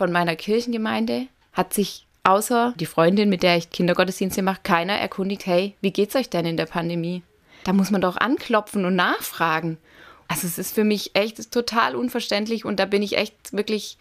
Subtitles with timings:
[0.00, 5.44] von meiner Kirchengemeinde hat sich außer die Freundin, mit der ich Kindergottesdienste mache, keiner erkundigt,
[5.44, 7.22] hey, wie geht's euch denn in der Pandemie?
[7.64, 9.76] Da muss man doch anklopfen und nachfragen.
[10.26, 13.98] Also es ist für mich echt total unverständlich und da bin ich echt wirklich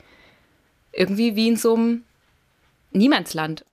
[0.93, 2.06] irgendwie wie in so einem
[2.92, 3.66] Niemandsland.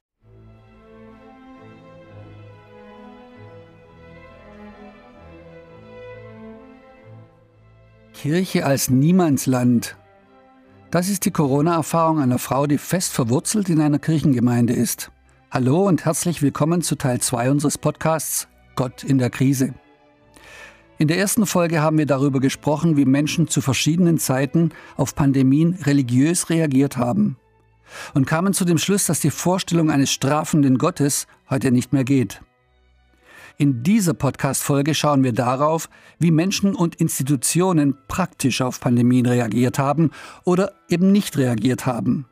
[8.14, 9.96] Kirche als Niemandsland.
[10.92, 15.10] Das ist die Corona-Erfahrung einer Frau, die fest verwurzelt in einer Kirchengemeinde ist.
[15.50, 19.74] Hallo und herzlich willkommen zu Teil 2 unseres Podcasts Gott in der Krise.
[20.98, 25.74] In der ersten Folge haben wir darüber gesprochen, wie Menschen zu verschiedenen Zeiten auf Pandemien
[25.82, 27.36] religiös reagiert haben
[28.14, 32.42] und kamen zu dem Schluss, dass die Vorstellung eines strafenden Gottes heute nicht mehr geht.
[33.58, 35.88] In dieser Podcast-Folge schauen wir darauf,
[36.18, 40.10] wie Menschen und Institutionen praktisch auf Pandemien reagiert haben
[40.44, 42.26] oder eben nicht reagiert haben.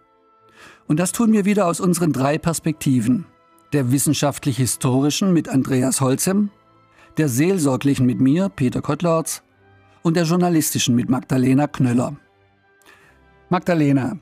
[0.87, 3.25] Und das tun wir wieder aus unseren drei Perspektiven.
[3.73, 6.51] Der wissenschaftlich-historischen mit Andreas Holzem,
[7.17, 9.43] der seelsorglichen mit mir, Peter Kottlorz,
[10.03, 12.17] und der journalistischen mit Magdalena Knöller.
[13.49, 14.19] Magdalena,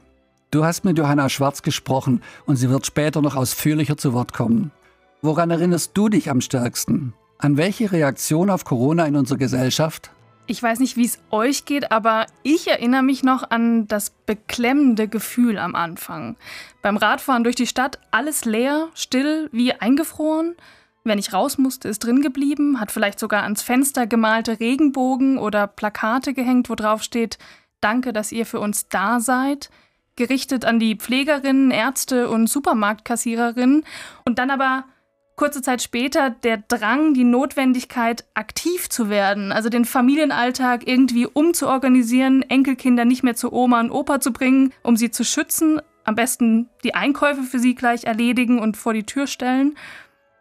[0.52, 4.70] du hast mit Johanna Schwarz gesprochen und sie wird später noch ausführlicher zu Wort kommen.
[5.24, 7.14] Woran erinnerst du dich am stärksten?
[7.38, 10.10] An welche Reaktion auf Corona in unserer Gesellschaft?
[10.48, 15.06] Ich weiß nicht, wie es euch geht, aber ich erinnere mich noch an das beklemmende
[15.06, 16.34] Gefühl am Anfang.
[16.82, 20.56] Beim Radfahren durch die Stadt alles leer, still, wie eingefroren.
[21.04, 25.68] Wer nicht raus musste, ist drin geblieben, hat vielleicht sogar ans Fenster gemalte Regenbogen oder
[25.68, 27.38] Plakate gehängt, wo drauf steht,
[27.80, 29.70] Danke, dass ihr für uns da seid
[30.14, 33.84] gerichtet an die Pflegerinnen, Ärzte und Supermarktkassiererinnen
[34.24, 34.84] und dann aber
[35.36, 42.42] kurze Zeit später der Drang, die Notwendigkeit, aktiv zu werden, also den Familienalltag irgendwie umzuorganisieren,
[42.42, 46.68] Enkelkinder nicht mehr zu Oma und Opa zu bringen, um sie zu schützen, am besten
[46.84, 49.76] die Einkäufe für sie gleich erledigen und vor die Tür stellen.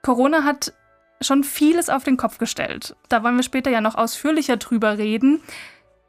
[0.02, 0.73] Corona hat
[1.22, 2.95] schon vieles auf den Kopf gestellt.
[3.09, 5.42] Da wollen wir später ja noch ausführlicher drüber reden.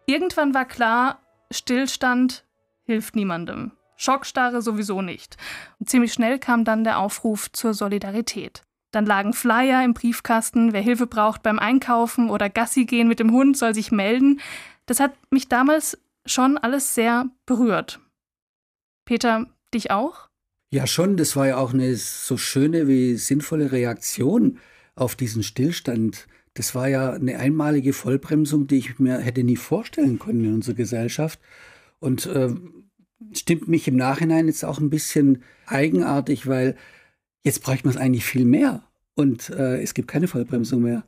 [0.06, 1.20] Irgendwann war klar,
[1.50, 2.44] Stillstand
[2.84, 3.72] hilft niemandem.
[3.96, 5.36] Schockstarre sowieso nicht.
[5.78, 8.62] Und ziemlich schnell kam dann der Aufruf zur Solidarität.
[8.92, 13.32] Dann lagen Flyer im Briefkasten, wer Hilfe braucht beim Einkaufen oder Gassi gehen mit dem
[13.32, 14.40] Hund, soll sich melden.
[14.86, 18.00] Das hat mich damals schon alles sehr berührt.
[19.04, 20.28] Peter, dich auch?
[20.72, 21.16] Ja, schon.
[21.16, 24.58] Das war ja auch eine so schöne wie sinnvolle Reaktion
[24.94, 26.26] auf diesen Stillstand.
[26.54, 30.74] Das war ja eine einmalige Vollbremsung, die ich mir hätte nie vorstellen können in unserer
[30.74, 31.40] Gesellschaft.
[31.98, 32.54] Und äh,
[33.32, 36.76] stimmt mich im Nachhinein jetzt auch ein bisschen eigenartig, weil
[37.42, 38.82] Jetzt bräuchte man es eigentlich viel mehr.
[39.14, 41.04] Und äh, es gibt keine Vollbremsung mehr.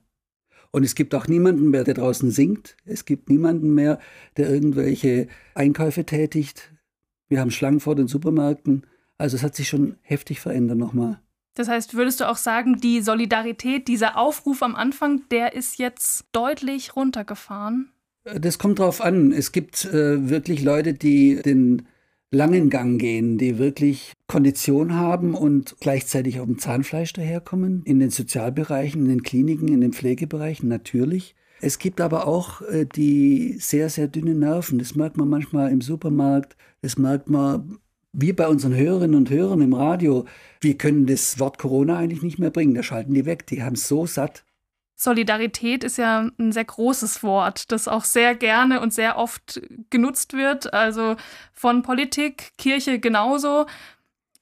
[0.70, 2.76] Und es gibt auch niemanden mehr, der draußen singt.
[2.84, 4.00] Es gibt niemanden mehr,
[4.36, 6.72] der irgendwelche Einkäufe tätigt.
[7.28, 8.84] Wir haben Schlangen vor den Supermärkten.
[9.16, 11.20] Also es hat sich schon heftig verändert nochmal.
[11.54, 16.24] Das heißt, würdest du auch sagen, die Solidarität, dieser Aufruf am Anfang, der ist jetzt
[16.32, 17.92] deutlich runtergefahren?
[18.24, 19.30] Das kommt drauf an.
[19.30, 21.86] Es gibt äh, wirklich Leute, die den
[22.34, 28.10] langen Gang gehen, die wirklich Kondition haben und gleichzeitig auf dem Zahnfleisch daherkommen, in den
[28.10, 31.34] Sozialbereichen, in den Kliniken, in den Pflegebereichen natürlich.
[31.60, 34.78] Es gibt aber auch äh, die sehr, sehr dünnen Nerven.
[34.78, 37.78] Das merkt man manchmal im Supermarkt, das merkt man
[38.12, 40.24] wie bei unseren Hörerinnen und Hörern im Radio.
[40.60, 43.46] Wir können das Wort Corona eigentlich nicht mehr bringen, da schalten die weg.
[43.46, 44.44] Die haben so satt.
[44.96, 49.60] Solidarität ist ja ein sehr großes Wort, das auch sehr gerne und sehr oft
[49.90, 51.16] genutzt wird, also
[51.52, 53.66] von Politik, Kirche genauso.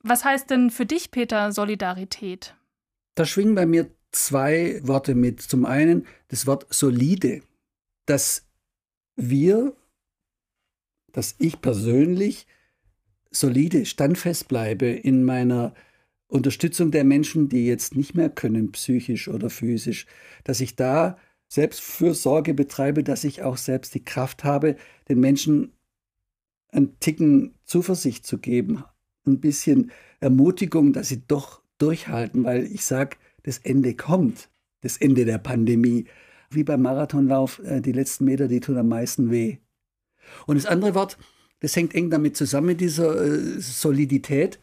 [0.02, 2.54] Was heißt denn für dich, Peter, Solidarität?
[3.14, 5.40] Da schwingen bei mir zwei Worte mit.
[5.40, 7.42] Zum einen das Wort solide,
[8.06, 8.44] dass
[9.16, 9.74] wir,
[11.12, 12.46] dass ich persönlich
[13.30, 15.74] solide, standfest bleibe in meiner
[16.32, 20.06] Unterstützung der Menschen, die jetzt nicht mehr können, psychisch oder physisch,
[20.44, 24.76] dass ich da Selbstfürsorge betreibe, dass ich auch selbst die Kraft habe,
[25.10, 25.72] den Menschen
[26.68, 28.82] einen Ticken Zuversicht zu geben,
[29.26, 29.90] ein bisschen
[30.20, 34.48] Ermutigung, dass sie doch durchhalten, weil ich sage, das Ende kommt,
[34.80, 36.06] das Ende der Pandemie.
[36.48, 39.58] Wie beim Marathonlauf, äh, die letzten Meter, die tun am meisten weh.
[40.46, 41.18] Und das andere Wort,
[41.60, 44.58] das hängt eng damit zusammen, dieser äh, Solidität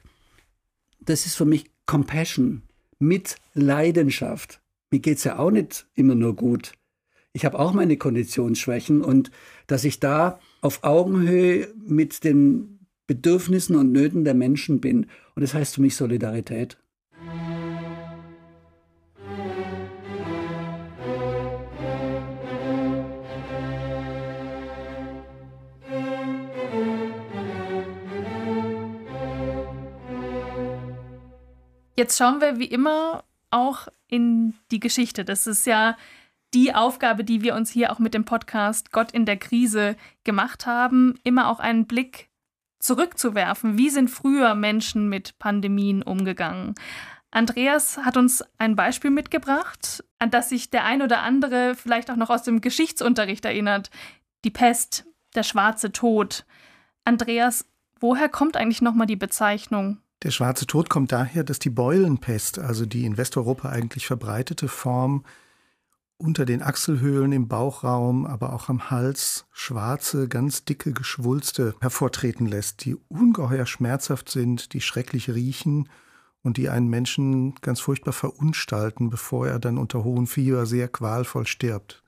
[1.00, 2.64] das ist für mich Compassion
[3.00, 4.62] mit Leidenschaft.
[4.92, 6.74] Mir geht es ja auch nicht immer nur gut.
[7.34, 9.32] Ich habe auch meine Konditionsschwächen und
[9.68, 15.08] dass ich da auf Augenhöhe mit den Bedürfnissen und Nöten der Menschen bin.
[15.36, 16.78] Und das heißt für mich Solidarität.
[32.00, 35.26] Jetzt schauen wir wie immer auch in die Geschichte.
[35.26, 35.98] Das ist ja
[36.54, 40.66] die Aufgabe, die wir uns hier auch mit dem Podcast Gott in der Krise gemacht
[40.66, 42.30] haben, immer auch einen Blick
[42.80, 43.78] zurückzuwerfen.
[43.78, 46.74] Wie sind früher Menschen mit Pandemien umgegangen?
[47.32, 52.16] Andreas hat uns ein Beispiel mitgebracht, an das sich der ein oder andere vielleicht auch
[52.16, 53.90] noch aus dem Geschichtsunterricht erinnert.
[54.46, 55.06] Die Pest,
[55.36, 56.46] der schwarze Tod.
[57.04, 57.66] Andreas,
[58.00, 59.98] woher kommt eigentlich nochmal die Bezeichnung?
[60.24, 65.24] Der schwarze Tod kommt daher, dass die Beulenpest, also die in Westeuropa eigentlich verbreitete Form,
[66.18, 72.84] unter den Achselhöhlen im Bauchraum, aber auch am Hals schwarze, ganz dicke Geschwulste hervortreten lässt,
[72.84, 75.88] die ungeheuer schmerzhaft sind, die schrecklich riechen
[76.42, 81.48] und die einen Menschen ganz furchtbar verunstalten, bevor er dann unter hohem Fieber sehr qualvoll
[81.48, 82.04] stirbt.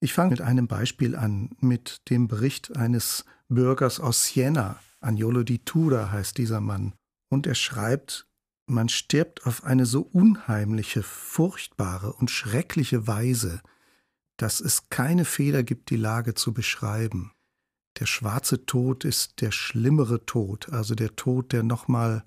[0.00, 4.80] Ich fange mit einem Beispiel an, mit dem Bericht eines Bürgers aus Siena.
[5.00, 6.94] Agnolo di Tura heißt dieser Mann.
[7.28, 8.26] Und er schreibt,
[8.66, 13.62] man stirbt auf eine so unheimliche, furchtbare und schreckliche Weise,
[14.36, 17.32] dass es keine Fehler gibt, die Lage zu beschreiben.
[17.98, 22.24] Der schwarze Tod ist der schlimmere Tod, also der Tod, der nochmal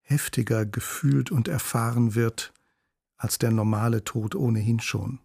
[0.00, 2.54] heftiger gefühlt und erfahren wird
[3.16, 5.18] als der normale Tod ohnehin schon.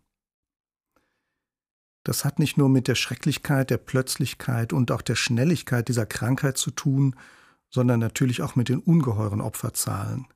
[2.03, 6.57] Das hat nicht nur mit der Schrecklichkeit, der Plötzlichkeit und auch der Schnelligkeit dieser Krankheit
[6.57, 7.15] zu tun,
[7.69, 10.27] sondern natürlich auch mit den ungeheuren Opferzahlen.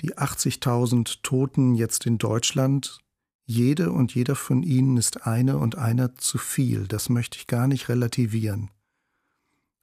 [0.00, 3.00] Die 80.000 Toten jetzt in Deutschland,
[3.46, 7.66] jede und jeder von ihnen ist eine und einer zu viel, das möchte ich gar
[7.66, 8.70] nicht relativieren.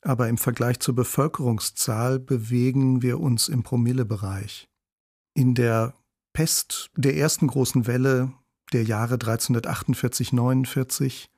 [0.01, 4.69] Aber im Vergleich zur Bevölkerungszahl bewegen wir uns im Promillebereich.
[5.33, 5.95] In der
[6.31, 8.31] Pest der ersten großen Welle
[8.73, 11.29] der Jahre 1348-49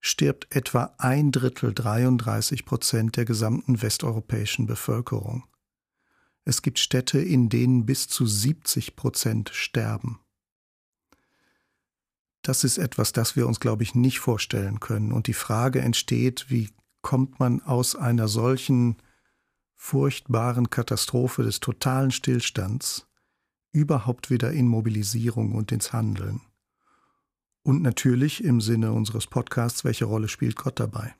[0.00, 5.44] stirbt etwa ein Drittel, 33 Prozent der gesamten westeuropäischen Bevölkerung.
[6.44, 10.20] Es gibt Städte, in denen bis zu 70 Prozent sterben.
[12.42, 15.12] Das ist etwas, das wir uns, glaube ich, nicht vorstellen können.
[15.12, 16.70] Und die Frage entsteht, wie
[17.02, 18.96] kommt man aus einer solchen
[19.74, 23.06] furchtbaren Katastrophe des totalen Stillstands
[23.72, 26.40] überhaupt wieder in Mobilisierung und ins Handeln?
[27.62, 31.14] Und natürlich im Sinne unseres Podcasts, welche Rolle spielt Gott dabei?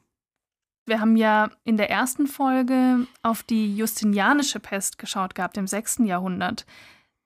[0.86, 5.98] Wir haben ja in der ersten Folge auf die Justinianische Pest geschaut gehabt, im 6.
[6.04, 6.66] Jahrhundert.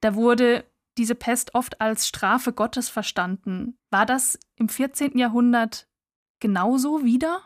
[0.01, 0.65] Da wurde
[0.99, 3.79] diese Pest oft als Strafe Gottes verstanden.
[3.91, 5.17] War das im 14.
[5.17, 5.89] Jahrhundert
[6.41, 7.41] genauso wieder?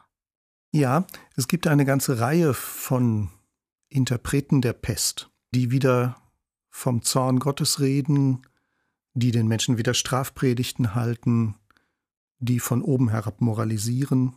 [0.72, 1.06] Ja,
[1.36, 3.30] es gibt eine ganze Reihe von
[3.88, 6.16] Interpreten der Pest, die wieder
[6.68, 8.42] vom Zorn Gottes reden,
[9.18, 11.54] die den Menschen wieder Strafpredigten halten,
[12.38, 14.36] die von oben herab moralisieren,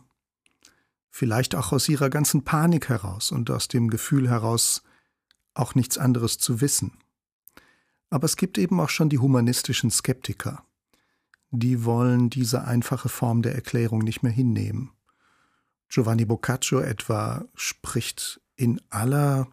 [1.10, 4.82] vielleicht auch aus ihrer ganzen Panik heraus und aus dem Gefühl heraus,
[5.54, 6.98] auch nichts anderes zu wissen.
[8.10, 10.64] Aber es gibt eben auch schon die humanistischen Skeptiker,
[11.50, 14.90] die wollen diese einfache Form der Erklärung nicht mehr hinnehmen.
[15.88, 19.48] Giovanni Boccaccio etwa spricht in aller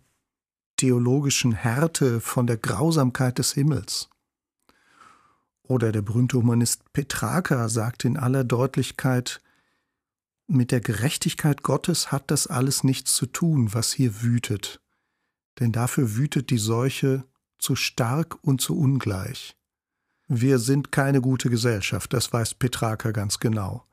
[0.77, 4.09] theologischen Härte von der Grausamkeit des Himmels.
[5.69, 9.39] Oder der berühmte Humanist Petrarca sagt in aller Deutlichkeit,
[10.47, 14.81] mit der Gerechtigkeit Gottes hat das alles nichts zu tun, was hier wütet,
[15.59, 17.23] denn dafür wütet die Seuche
[17.59, 19.55] zu stark und zu ungleich.
[20.27, 23.85] Wir sind keine gute Gesellschaft, das weiß Petrarca ganz genau.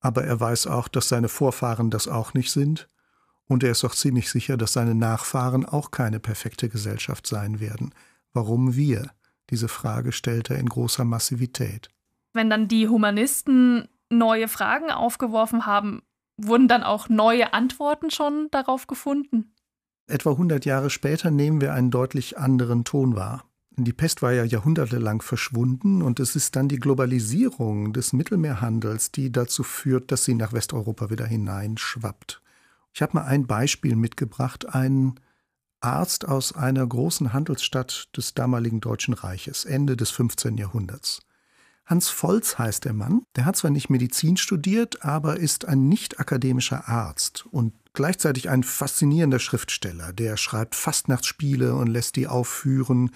[0.00, 2.86] Aber er weiß auch, dass seine Vorfahren das auch nicht sind,
[3.46, 7.94] und er ist auch ziemlich sicher, dass seine Nachfahren auch keine perfekte Gesellschaft sein werden.
[8.34, 9.10] Warum wir?
[9.54, 11.88] Diese Frage stellt er in großer Massivität.
[12.32, 16.02] Wenn dann die Humanisten neue Fragen aufgeworfen haben,
[16.36, 19.54] wurden dann auch neue Antworten schon darauf gefunden?
[20.08, 23.44] Etwa 100 Jahre später nehmen wir einen deutlich anderen Ton wahr.
[23.76, 29.30] Die Pest war ja jahrhundertelang verschwunden und es ist dann die Globalisierung des Mittelmeerhandels, die
[29.30, 32.42] dazu führt, dass sie nach Westeuropa wieder hineinschwappt.
[32.92, 35.14] Ich habe mal ein Beispiel mitgebracht, ein
[35.84, 40.56] Arzt aus einer großen Handelsstadt des damaligen Deutschen Reiches, Ende des 15.
[40.56, 41.20] Jahrhunderts.
[41.84, 43.22] Hans Volz heißt der Mann.
[43.36, 48.62] Der hat zwar nicht Medizin studiert, aber ist ein nicht akademischer Arzt und gleichzeitig ein
[48.62, 50.14] faszinierender Schriftsteller.
[50.14, 53.10] Der schreibt Fastnachtsspiele und lässt die aufführen.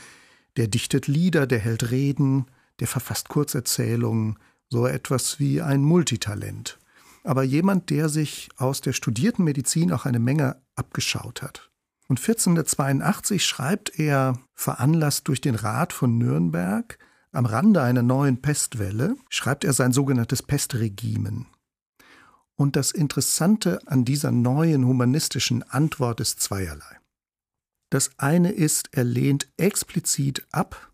[0.58, 2.46] Der dichtet Lieder, der hält Reden,
[2.80, 6.78] der verfasst Kurzerzählungen, so etwas wie ein Multitalent.
[7.24, 11.67] Aber jemand, der sich aus der studierten Medizin auch eine Menge abgeschaut hat.
[12.08, 16.98] Und 1482 schreibt er, veranlasst durch den Rat von Nürnberg,
[17.32, 21.46] am Rande einer neuen Pestwelle, schreibt er sein sogenanntes Pestregimen.
[22.54, 26.98] Und das Interessante an dieser neuen humanistischen Antwort ist zweierlei.
[27.90, 30.92] Das eine ist, er lehnt explizit ab,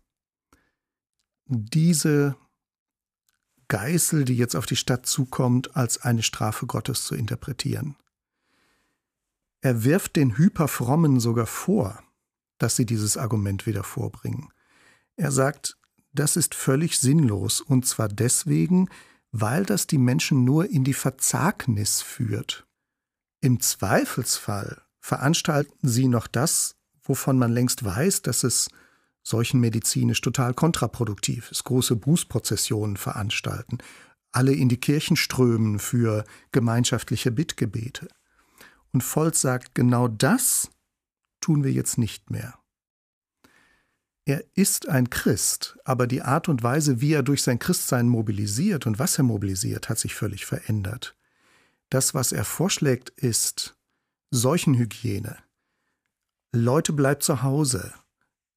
[1.47, 2.35] diese
[3.67, 7.95] Geißel, die jetzt auf die Stadt zukommt, als eine Strafe Gottes zu interpretieren.
[9.61, 12.01] Er wirft den Hyperfrommen sogar vor,
[12.57, 14.49] dass sie dieses Argument wieder vorbringen.
[15.15, 15.77] Er sagt,
[16.13, 18.89] das ist völlig sinnlos, und zwar deswegen,
[19.31, 22.65] weil das die Menschen nur in die Verzagnis führt.
[23.41, 28.69] Im Zweifelsfall veranstalten sie noch das, wovon man längst weiß, dass es
[29.23, 33.79] solchen medizinisch total kontraproduktiv ist, große Bußprozessionen veranstalten,
[34.31, 38.07] alle in die Kirchen strömen für gemeinschaftliche Bittgebete.
[38.95, 40.71] Und Volz sagt, genau das
[41.41, 42.57] tun wir jetzt nicht mehr.
[44.23, 48.87] Er ist ein Christ, aber die Art und Weise, wie er durch sein Christsein mobilisiert
[48.87, 51.17] und was er mobilisiert, hat sich völlig verändert.
[51.89, 53.77] Das, was er vorschlägt, ist
[54.31, 55.39] Seuchenhygiene.
[56.53, 57.93] Leute bleibt zu Hause,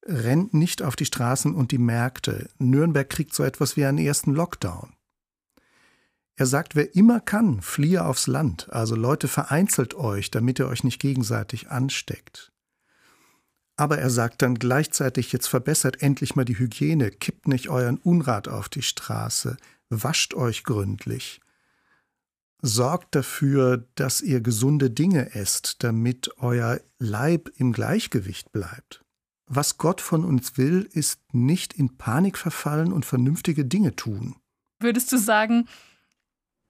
[0.05, 2.49] rennt nicht auf die Straßen und die Märkte.
[2.59, 4.93] Nürnberg kriegt so etwas wie einen ersten Lockdown.
[6.39, 8.71] Er sagt, wer immer kann, fliehe aufs Land.
[8.71, 12.53] Also Leute, vereinzelt euch, damit ihr euch nicht gegenseitig ansteckt.
[13.75, 18.47] Aber er sagt dann gleichzeitig, jetzt verbessert endlich mal die Hygiene, kippt nicht euren Unrat
[18.47, 19.57] auf die Straße,
[19.89, 21.41] wascht euch gründlich.
[22.61, 29.03] Sorgt dafür, dass ihr gesunde Dinge esst, damit euer Leib im Gleichgewicht bleibt.
[29.45, 34.37] Was Gott von uns will, ist nicht in Panik verfallen und vernünftige Dinge tun.
[34.79, 35.67] Würdest du sagen,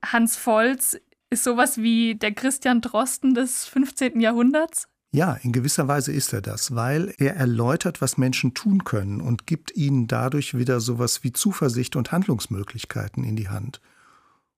[0.03, 0.97] Hans Volz
[1.29, 4.19] ist sowas wie der Christian Drosten des 15.
[4.19, 4.87] Jahrhunderts?
[5.11, 9.47] Ja, in gewisser Weise ist er das, weil er erläutert, was Menschen tun können und
[9.47, 13.81] gibt ihnen dadurch wieder sowas wie Zuversicht und Handlungsmöglichkeiten in die Hand.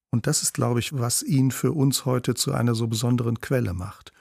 [0.10, 3.74] Und das ist, glaube ich, was ihn für uns heute zu einer so besonderen Quelle
[3.74, 4.12] macht.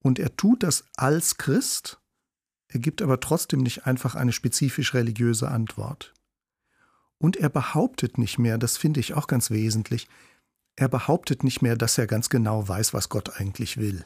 [0.00, 1.98] Und er tut das als Christ,
[2.68, 6.12] er gibt aber trotzdem nicht einfach eine spezifisch religiöse Antwort.
[7.18, 10.08] Und er behauptet nicht mehr, das finde ich auch ganz wesentlich,
[10.80, 14.02] er behauptet nicht mehr, dass er ganz genau weiß, was Gott eigentlich will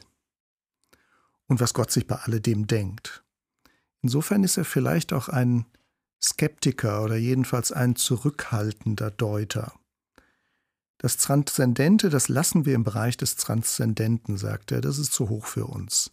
[1.47, 3.23] und was Gott sich bei alledem denkt.
[4.01, 5.65] Insofern ist er vielleicht auch ein
[6.21, 9.71] Skeptiker oder jedenfalls ein zurückhaltender Deuter.
[10.97, 15.45] Das Transzendente, das lassen wir im Bereich des Transzendenten, sagt er, das ist zu hoch
[15.45, 16.11] für uns.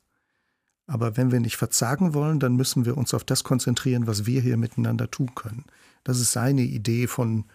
[0.86, 4.40] Aber wenn wir nicht verzagen wollen, dann müssen wir uns auf das konzentrieren, was wir
[4.40, 5.64] hier miteinander tun können.
[6.04, 7.46] Das ist seine Idee von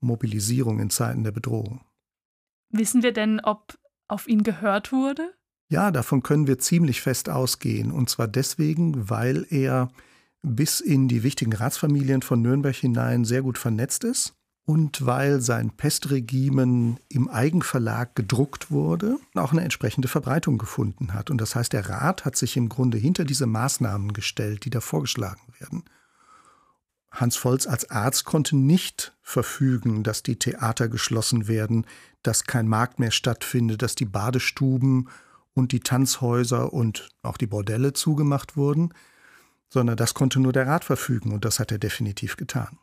[0.00, 1.84] Mobilisierung in Zeiten der Bedrohung.
[2.76, 3.78] Wissen wir denn, ob
[4.08, 5.32] auf ihn gehört wurde?
[5.68, 7.92] Ja, davon können wir ziemlich fest ausgehen.
[7.92, 9.90] Und zwar deswegen, weil er
[10.42, 14.34] bis in die wichtigen Ratsfamilien von Nürnberg hinein sehr gut vernetzt ist
[14.66, 21.30] und weil sein Pestregimen im Eigenverlag gedruckt wurde, auch eine entsprechende Verbreitung gefunden hat.
[21.30, 24.80] Und das heißt, der Rat hat sich im Grunde hinter diese Maßnahmen gestellt, die da
[24.80, 25.84] vorgeschlagen werden.
[27.14, 31.86] Hans Volz als Arzt konnte nicht verfügen, dass die Theater geschlossen werden,
[32.22, 35.08] dass kein Markt mehr stattfindet, dass die Badestuben
[35.54, 38.92] und die Tanzhäuser und auch die Bordelle zugemacht wurden,
[39.68, 42.78] sondern das konnte nur der Rat verfügen und das hat er definitiv getan.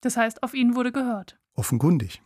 [0.00, 1.38] Das heißt, auf ihn wurde gehört.
[1.54, 2.20] Offenkundig.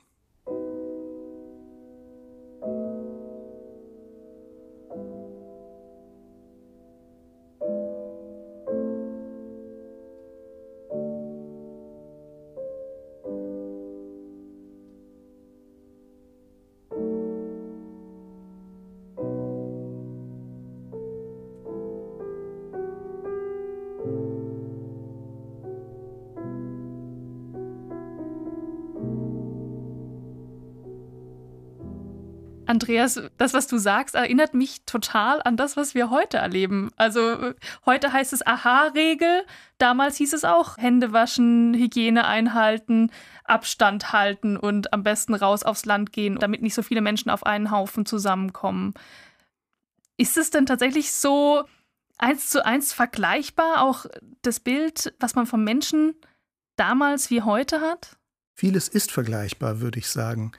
[32.66, 36.90] Andreas, das, was du sagst, erinnert mich total an das, was wir heute erleben.
[36.96, 37.52] Also
[37.84, 39.44] heute heißt es Aha-Regel,
[39.78, 43.10] damals hieß es auch Hände waschen, Hygiene einhalten,
[43.44, 47.46] Abstand halten und am besten raus aufs Land gehen, damit nicht so viele Menschen auf
[47.46, 48.94] einen Haufen zusammenkommen.
[50.16, 51.64] Ist es denn tatsächlich so
[52.18, 54.06] eins zu eins vergleichbar, auch
[54.42, 56.14] das Bild, was man vom Menschen
[56.76, 58.16] damals wie heute hat?
[58.54, 60.52] Vieles ist vergleichbar, würde ich sagen.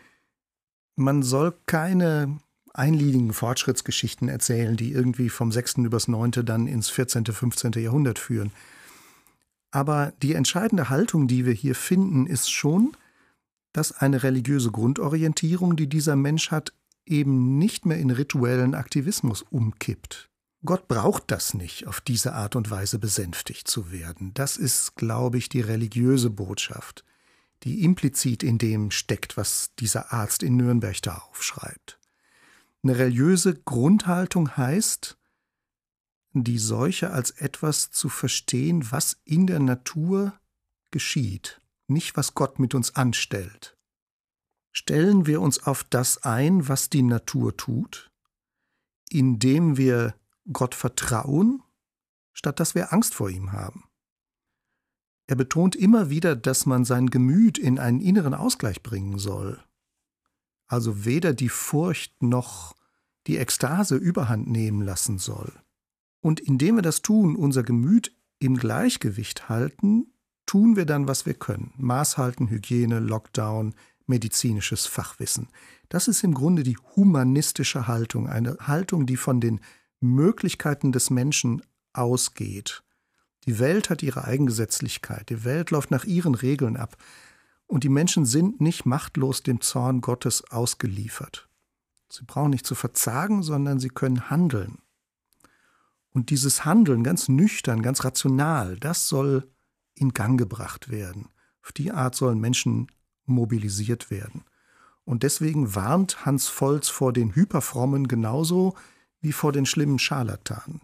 [1.00, 2.40] Man soll keine
[2.74, 5.78] einliedigen Fortschrittsgeschichten erzählen, die irgendwie vom 6.
[5.78, 6.32] übers 9.
[6.44, 7.74] dann ins 14., 15.
[7.74, 8.52] Jahrhundert führen.
[9.70, 12.98] Aber die entscheidende Haltung, die wir hier finden, ist schon,
[13.74, 16.74] dass eine religiöse Grundorientierung, die dieser Mensch hat,
[17.06, 20.32] eben nicht mehr in rituellen Aktivismus umkippt.
[20.66, 24.34] Gott braucht das nicht, auf diese Art und Weise besänftigt zu werden.
[24.34, 27.06] Das ist, glaube ich, die religiöse Botschaft
[27.64, 32.00] die implizit in dem steckt, was dieser Arzt in Nürnberg da aufschreibt.
[32.84, 35.18] Eine religiöse Grundhaltung heißt,
[36.34, 40.40] die Seuche als etwas zu verstehen, was in der Natur
[40.92, 43.76] geschieht, nicht was Gott mit uns anstellt.
[44.72, 48.12] Stellen wir uns auf das ein, was die Natur tut,
[49.10, 50.16] indem wir
[50.54, 51.64] Gott vertrauen,
[52.34, 53.87] statt dass wir Angst vor ihm haben.
[55.28, 59.60] Er betont immer wieder, dass man sein Gemüt in einen inneren Ausgleich bringen soll.
[60.68, 62.76] Also weder die Furcht noch
[63.28, 65.52] die Ekstase überhand nehmen lassen soll.
[66.22, 70.14] Und indem wir das tun, unser Gemüt im Gleichgewicht halten,
[70.46, 71.74] tun wir dann, was wir können.
[71.78, 75.50] Maß halten, Hygiene, Lockdown, medizinisches Fachwissen.
[75.90, 79.60] Das ist im Grunde die humanistische Haltung, eine Haltung, die von den
[80.00, 81.62] Möglichkeiten des Menschen
[81.94, 82.84] ausgeht.
[83.48, 86.98] Die Welt hat ihre Eigengesetzlichkeit, die Welt läuft nach ihren Regeln ab,
[87.66, 91.50] und die Menschen sind nicht machtlos dem Zorn Gottes ausgeliefert.
[92.10, 94.80] Sie brauchen nicht zu verzagen, sondern sie können handeln.
[96.12, 99.50] Und dieses Handeln ganz nüchtern, ganz rational, das soll
[99.96, 101.30] in Gang gebracht werden.
[101.62, 102.88] Auf die Art sollen Menschen
[103.26, 104.44] mobilisiert werden.
[105.04, 108.76] Und deswegen warnt Hans Volz vor den Hyperfrommen genauso
[109.20, 110.82] wie vor den schlimmen Scharlatanen.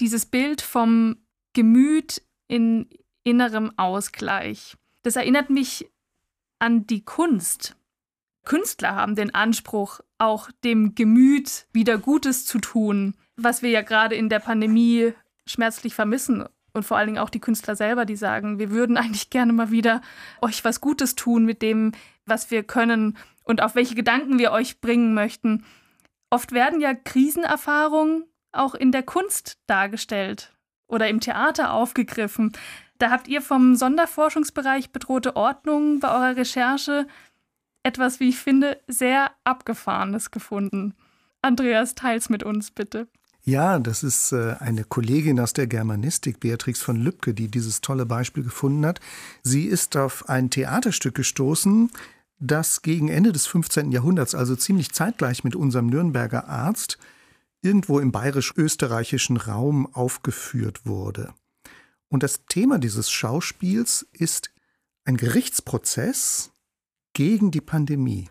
[0.00, 1.16] Dieses Bild vom
[1.52, 2.88] Gemüt in
[3.22, 5.90] innerem Ausgleich, das erinnert mich
[6.58, 7.76] an die Kunst.
[8.44, 14.14] Künstler haben den Anspruch, auch dem Gemüt wieder Gutes zu tun, was wir ja gerade
[14.14, 15.12] in der Pandemie
[15.46, 16.44] schmerzlich vermissen.
[16.72, 19.70] Und vor allen Dingen auch die Künstler selber, die sagen, wir würden eigentlich gerne mal
[19.70, 20.02] wieder
[20.42, 21.92] euch was Gutes tun mit dem,
[22.26, 25.64] was wir können und auf welche Gedanken wir euch bringen möchten.
[26.30, 28.24] Oft werden ja Krisenerfahrungen
[28.56, 30.52] auch in der Kunst dargestellt
[30.86, 32.52] oder im Theater aufgegriffen.
[32.98, 37.06] Da habt ihr vom Sonderforschungsbereich bedrohte Ordnung bei eurer Recherche
[37.82, 40.94] etwas, wie ich finde, sehr abgefahrenes gefunden.
[41.42, 43.08] Andreas, teils mit uns bitte.
[43.46, 48.06] Ja, das ist äh, eine Kollegin aus der Germanistik, Beatrix von Lübcke, die dieses tolle
[48.06, 49.00] Beispiel gefunden hat.
[49.42, 51.90] Sie ist auf ein Theaterstück gestoßen,
[52.38, 53.92] das gegen Ende des 15.
[53.92, 56.98] Jahrhunderts, also ziemlich zeitgleich mit unserem Nürnberger Arzt,
[57.64, 61.34] irgendwo im bayerisch-österreichischen Raum aufgeführt wurde.
[62.08, 64.50] Und das Thema dieses Schauspiels ist
[65.04, 66.52] ein Gerichtsprozess
[67.14, 68.30] gegen die Pandemie.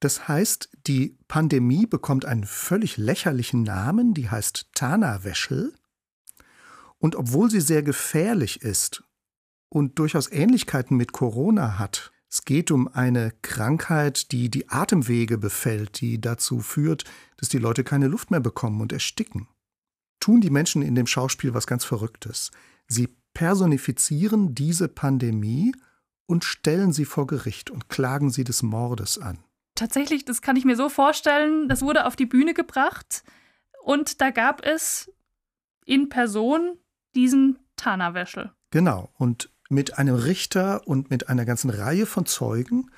[0.00, 5.74] Das heißt, die Pandemie bekommt einen völlig lächerlichen Namen, die heißt Tana-Wäschel.
[6.98, 9.02] Und obwohl sie sehr gefährlich ist
[9.68, 16.02] und durchaus Ähnlichkeiten mit Corona hat, es geht um eine Krankheit, die die Atemwege befällt,
[16.02, 17.04] die dazu führt,
[17.38, 19.48] dass die Leute keine Luft mehr bekommen und ersticken.
[20.20, 22.50] Tun die Menschen in dem Schauspiel was ganz Verrücktes.
[22.88, 25.74] Sie personifizieren diese Pandemie
[26.26, 29.38] und stellen sie vor Gericht und klagen sie des Mordes an.
[29.74, 33.24] Tatsächlich, das kann ich mir so vorstellen, das wurde auf die Bühne gebracht
[33.82, 35.10] und da gab es
[35.86, 36.76] in Person
[37.14, 38.52] diesen Tana-Wäschel.
[38.72, 42.90] Genau, und mit einem Richter und mit einer ganzen Reihe von Zeugen.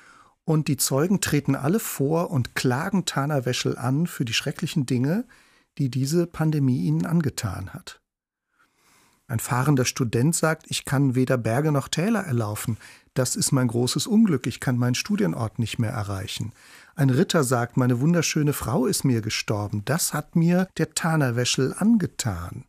[0.45, 5.25] Und die Zeugen treten alle vor und klagen Tana Wäschel an für die schrecklichen Dinge,
[5.77, 8.01] die diese Pandemie ihnen angetan hat.
[9.27, 12.77] Ein fahrender Student sagt, ich kann weder Berge noch Täler erlaufen.
[13.13, 14.47] Das ist mein großes Unglück.
[14.47, 16.51] Ich kann meinen Studienort nicht mehr erreichen.
[16.95, 19.83] Ein Ritter sagt, meine wunderschöne Frau ist mir gestorben.
[19.85, 22.65] Das hat mir der Tanerwäschel angetan.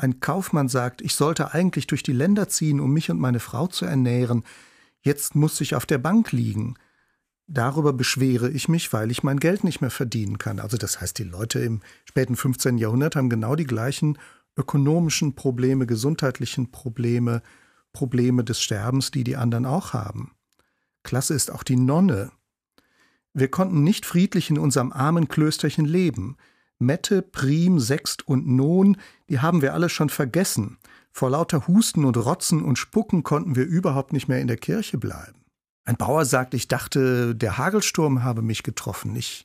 [0.00, 3.66] Ein Kaufmann sagt, ich sollte eigentlich durch die Länder ziehen, um mich und meine Frau
[3.66, 4.44] zu ernähren.
[5.02, 6.76] Jetzt muss ich auf der Bank liegen.
[7.46, 10.58] Darüber beschwere ich mich, weil ich mein Geld nicht mehr verdienen kann.
[10.58, 12.78] Also das heißt, die Leute im späten 15.
[12.78, 14.16] Jahrhundert haben genau die gleichen
[14.56, 17.42] ökonomischen Probleme, gesundheitlichen Probleme,
[17.92, 20.32] Probleme des Sterbens, die die anderen auch haben.
[21.02, 22.30] Klasse ist auch die Nonne.
[23.34, 26.38] Wir konnten nicht friedlich in unserem armen Klösterchen leben.
[26.80, 28.96] Mette, Prim, Sext und Non,
[29.28, 30.78] die haben wir alle schon vergessen.
[31.12, 34.98] Vor lauter Husten und Rotzen und Spucken konnten wir überhaupt nicht mehr in der Kirche
[34.98, 35.44] bleiben.
[35.84, 39.14] Ein Bauer sagt, ich dachte, der Hagelsturm habe mich getroffen.
[39.16, 39.44] Ich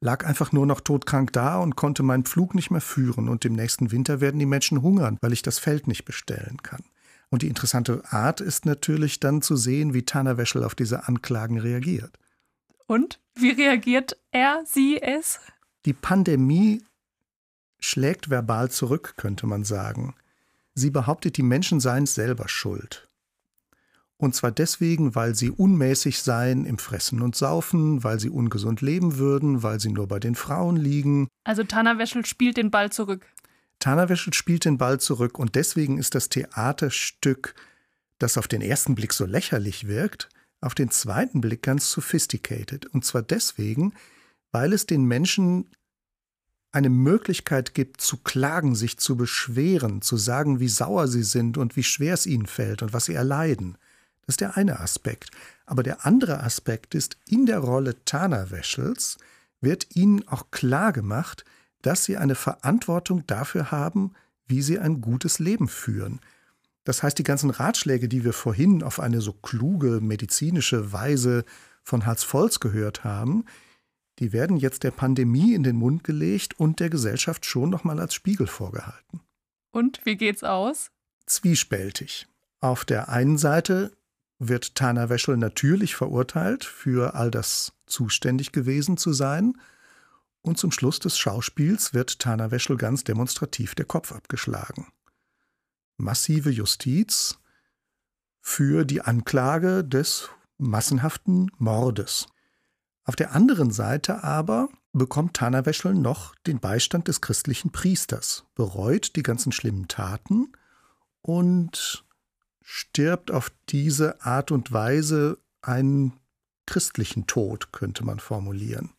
[0.00, 3.52] lag einfach nur noch todkrank da und konnte meinen Pflug nicht mehr führen, und im
[3.52, 6.82] nächsten Winter werden die Menschen hungern, weil ich das Feld nicht bestellen kann.
[7.30, 11.58] Und die interessante Art ist natürlich dann zu sehen, wie Tana Wäschel auf diese Anklagen
[11.58, 12.18] reagiert.
[12.86, 15.40] Und wie reagiert er, sie, es?
[15.84, 16.82] Die Pandemie
[17.80, 20.14] schlägt verbal zurück, könnte man sagen.
[20.74, 23.08] Sie behauptet, die Menschen seien selber schuld.
[24.16, 29.18] Und zwar deswegen, weil sie unmäßig seien im Fressen und Saufen, weil sie ungesund leben
[29.18, 31.26] würden, weil sie nur bei den Frauen liegen.
[31.42, 33.26] Also Tana Wäschel spielt den Ball zurück.
[33.80, 37.56] Tana Wäschel spielt den Ball zurück und deswegen ist das Theaterstück,
[38.20, 40.28] das auf den ersten Blick so lächerlich wirkt,
[40.60, 42.86] auf den zweiten Blick ganz sophisticated.
[42.86, 43.92] Und zwar deswegen,
[44.52, 45.68] weil es den Menschen
[46.70, 51.76] eine Möglichkeit gibt, zu klagen, sich zu beschweren, zu sagen, wie sauer sie sind und
[51.76, 53.76] wie schwer es ihnen fällt und was sie erleiden.
[54.22, 55.30] Das ist der eine Aspekt.
[55.66, 59.18] Aber der andere Aspekt ist, in der Rolle Tana Weschels
[59.60, 61.44] wird ihnen auch klar gemacht,
[61.82, 64.12] dass sie eine Verantwortung dafür haben,
[64.46, 66.20] wie sie ein gutes Leben führen.
[66.84, 71.44] Das heißt, die ganzen Ratschläge, die wir vorhin auf eine so kluge medizinische Weise
[71.84, 73.44] von Hans Volz gehört haben,
[74.18, 78.14] die werden jetzt der Pandemie in den Mund gelegt und der Gesellschaft schon nochmal als
[78.14, 79.20] Spiegel vorgehalten.
[79.70, 80.90] Und wie geht's aus?
[81.26, 82.26] Zwiespältig.
[82.60, 83.92] Auf der einen Seite
[84.38, 89.54] wird Tana Weschel natürlich verurteilt, für all das zuständig gewesen zu sein.
[90.42, 94.88] Und zum Schluss des Schauspiels wird Tana Weschel ganz demonstrativ der Kopf abgeschlagen.
[95.96, 97.38] Massive Justiz
[98.40, 102.26] für die Anklage des massenhaften Mordes.
[103.04, 109.16] Auf der anderen Seite aber bekommt Tana Weschel noch den Beistand des christlichen Priesters, bereut
[109.16, 110.52] die ganzen schlimmen Taten
[111.22, 112.04] und
[112.60, 116.12] stirbt auf diese Art und Weise einen
[116.66, 118.90] christlichen Tod, könnte man formulieren.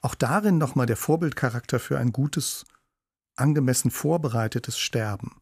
[0.00, 2.66] Auch darin nochmal der Vorbildcharakter für ein gutes,
[3.36, 5.40] angemessen vorbereitetes Sterben.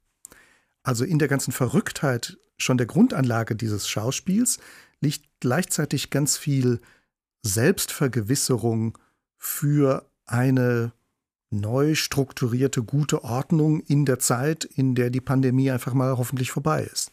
[0.83, 4.59] Also in der ganzen Verrücktheit schon der Grundanlage dieses Schauspiels
[5.00, 6.81] liegt gleichzeitig ganz viel
[7.42, 8.98] Selbstvergewisserung
[9.37, 10.92] für eine
[11.50, 16.88] neu strukturierte, gute Ordnung in der Zeit, in der die Pandemie einfach mal hoffentlich vorbei
[16.90, 17.11] ist.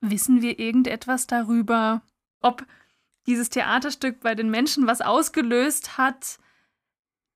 [0.00, 2.02] Wissen wir irgendetwas darüber,
[2.40, 2.66] ob
[3.26, 6.38] dieses Theaterstück bei den Menschen was ausgelöst hat,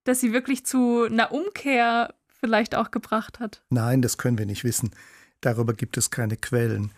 [0.04, 3.62] dass sie wirklich zu einer Umkehr vielleicht auch gebracht hat?
[3.70, 4.90] Nein, das können wir nicht wissen.
[5.40, 6.92] Darüber gibt es keine Quellen.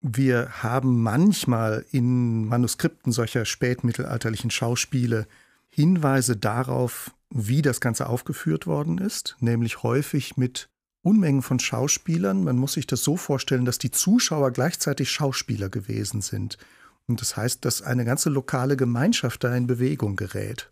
[0.00, 5.26] Wir haben manchmal in Manuskripten solcher spätmittelalterlichen Schauspiele
[5.68, 10.68] Hinweise darauf, wie das Ganze aufgeführt worden ist, nämlich häufig mit
[11.02, 12.44] Unmengen von Schauspielern.
[12.44, 16.58] Man muss sich das so vorstellen, dass die Zuschauer gleichzeitig Schauspieler gewesen sind.
[17.06, 20.70] Und das heißt, dass eine ganze lokale Gemeinschaft da in Bewegung gerät.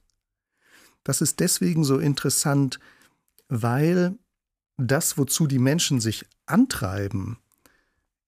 [1.05, 2.81] Das ist deswegen so interessant,
[3.49, 4.15] weil
[4.77, 7.39] das, wozu die Menschen sich antreiben,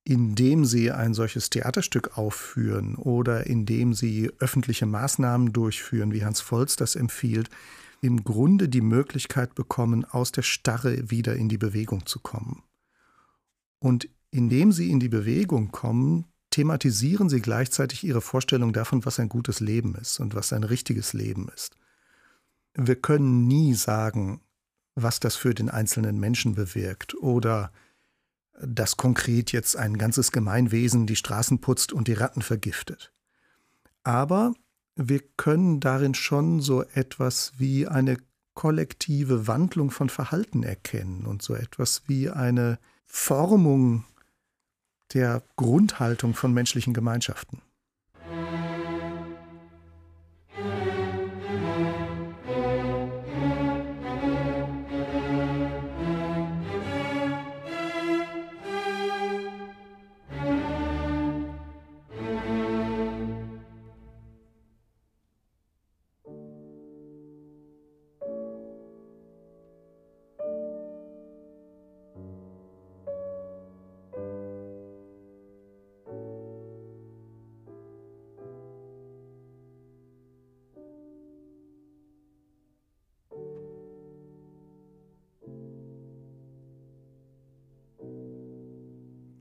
[0.04, 6.76] indem sie ein solches Theaterstück aufführen oder indem sie öffentliche Maßnahmen durchführen, wie Hans Volz
[6.76, 7.50] das empfiehlt,
[8.00, 12.62] im Grunde die Möglichkeit bekommen, aus der Starre wieder in die Bewegung zu kommen.
[13.80, 19.28] Und indem sie in die Bewegung kommen, thematisieren sie gleichzeitig ihre Vorstellung davon, was ein
[19.28, 21.76] gutes Leben ist und was ein richtiges Leben ist.
[22.74, 24.40] Wir können nie sagen,
[24.94, 27.72] was das für den einzelnen Menschen bewirkt oder
[28.60, 33.12] dass konkret jetzt ein ganzes Gemeinwesen die Straßen putzt und die Ratten vergiftet.
[34.02, 34.54] Aber
[34.96, 38.18] wir können darin schon so etwas wie eine
[38.54, 44.04] kollektive Wandlung von Verhalten erkennen und so etwas wie eine Formung
[45.14, 47.62] der Grundhaltung von menschlichen Gemeinschaften.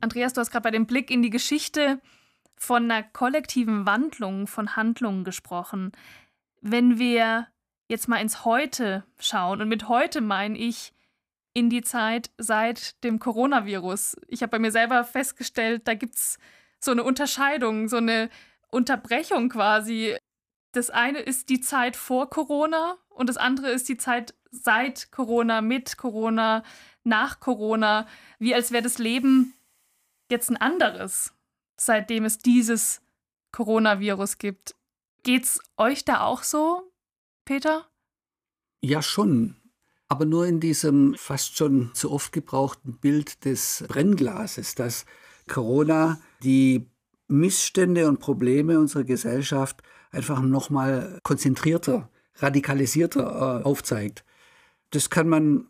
[0.08, 2.00] Andreas, du hast gerade bei dem Blick in die Geschichte
[2.56, 5.92] von einer kollektiven Wandlung von Handlungen gesprochen.
[6.62, 7.48] Wenn wir
[7.90, 10.94] jetzt mal ins Heute schauen, und mit heute meine ich
[11.54, 14.16] in die Zeit seit dem Coronavirus.
[14.30, 16.40] Ich habe bei mir selber festgestellt, da gibt es
[16.80, 18.30] so eine Unterscheidung, so eine
[18.70, 20.16] Unterbrechung quasi.
[20.72, 25.60] Das eine ist die Zeit vor Corona und das andere ist die Zeit seit Corona,
[25.60, 26.64] mit Corona,
[27.04, 28.08] nach Corona,
[28.40, 29.54] wie als wäre das Leben
[30.30, 31.34] jetzt ein anderes,
[31.78, 33.02] seitdem es dieses
[33.52, 34.76] Coronavirus gibt.
[35.24, 36.92] Geht's euch da auch so,
[37.46, 37.88] Peter?
[38.82, 39.56] Ja, schon.
[40.10, 45.06] Aber nur in diesem fast schon zu oft gebrauchten Bild des Brennglases, dass
[45.48, 46.90] Corona die
[47.28, 54.24] Missstände und Probleme unserer Gesellschaft einfach nochmal konzentrierter, radikalisierter äh, aufzeigt.
[54.92, 55.68] Das kann man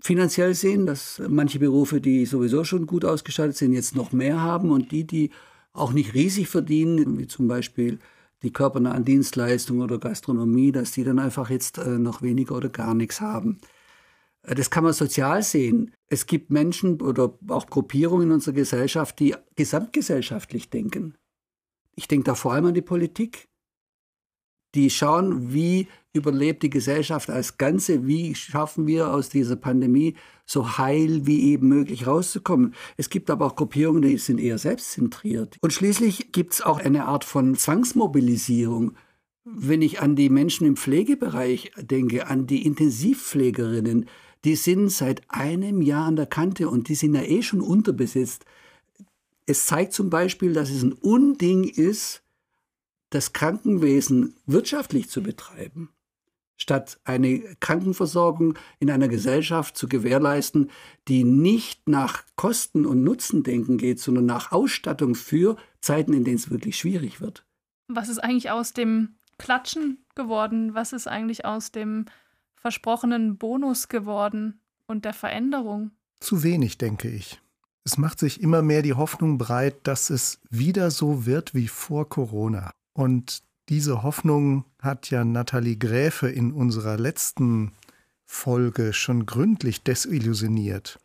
[0.00, 4.70] finanziell sehen, dass manche Berufe, die sowieso schon gut ausgestattet sind, jetzt noch mehr haben
[4.70, 5.30] und die, die
[5.72, 7.98] auch nicht riesig verdienen, wie zum Beispiel
[8.42, 12.94] die körpernahen Dienstleistungen oder Gastronomie, dass die dann einfach jetzt äh, noch weniger oder gar
[12.94, 13.58] nichts haben.
[14.42, 15.92] Äh, das kann man sozial sehen.
[16.06, 21.14] Es gibt Menschen oder auch Gruppierungen in unserer Gesellschaft, die gesamtgesellschaftlich denken.
[21.96, 23.47] Ich denke da vor allem an die Politik.
[24.78, 30.14] Die schauen, wie überlebt die Gesellschaft als Ganze, wie schaffen wir aus dieser Pandemie
[30.46, 32.74] so heil wie eben möglich rauszukommen.
[32.96, 35.56] Es gibt aber auch Gruppierungen, die sind eher selbstzentriert.
[35.62, 38.92] Und schließlich gibt es auch eine Art von Zwangsmobilisierung.
[39.42, 44.06] Wenn ich an die Menschen im Pflegebereich denke, an die Intensivpflegerinnen,
[44.44, 48.44] die sind seit einem Jahr an der Kante und die sind ja eh schon unterbesetzt.
[49.44, 52.22] Es zeigt zum Beispiel, dass es ein Unding ist,
[53.10, 55.90] das Krankenwesen wirtschaftlich zu betreiben,
[56.56, 60.70] statt eine Krankenversorgung in einer Gesellschaft zu gewährleisten,
[61.08, 66.36] die nicht nach Kosten und Nutzen denken geht, sondern nach Ausstattung für Zeiten, in denen
[66.36, 67.44] es wirklich schwierig wird.
[67.88, 70.74] Was ist eigentlich aus dem Klatschen geworden?
[70.74, 72.04] Was ist eigentlich aus dem
[72.56, 75.92] versprochenen Bonus geworden und der Veränderung?
[76.20, 77.40] Zu wenig, denke ich.
[77.84, 82.08] Es macht sich immer mehr die Hoffnung breit, dass es wieder so wird wie vor
[82.08, 82.70] Corona.
[82.98, 87.70] Und diese Hoffnung hat ja Nathalie Gräfe in unserer letzten
[88.24, 90.98] Folge schon gründlich desillusioniert.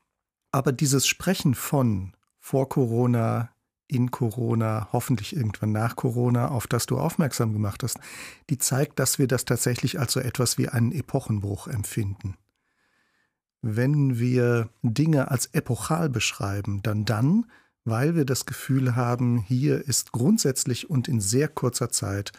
[0.51, 3.51] Aber dieses Sprechen von vor Corona,
[3.88, 7.99] in Corona, hoffentlich irgendwann nach Corona, auf das du aufmerksam gemacht hast,
[8.49, 12.38] die zeigt, dass wir das tatsächlich als so etwas wie einen Epochenbruch empfinden.
[13.62, 17.45] Wenn wir Dinge als epochal beschreiben, dann dann,
[17.86, 22.32] weil wir das Gefühl haben, hier ist grundsätzlich und in sehr kurzer Zeit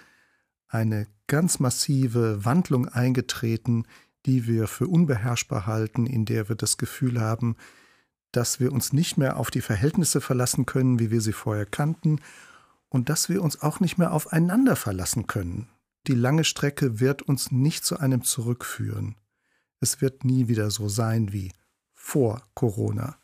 [0.68, 3.86] eine ganz massive Wandlung eingetreten,
[4.26, 7.56] die wir für unbeherrschbar halten, in der wir das Gefühl haben,
[8.32, 12.20] dass wir uns nicht mehr auf die Verhältnisse verlassen können, wie wir sie vorher kannten,
[12.88, 15.68] und dass wir uns auch nicht mehr aufeinander verlassen können.
[16.06, 19.16] Die lange Strecke wird uns nicht zu einem zurückführen.
[19.80, 21.52] Es wird nie wieder so sein wie
[21.92, 23.16] vor Corona.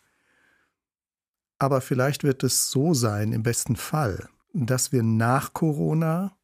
[1.60, 6.36] Aber vielleicht wird es so sein, im besten Fall, dass wir nach Corona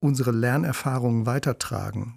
[0.00, 2.16] unsere Lernerfahrungen weitertragen.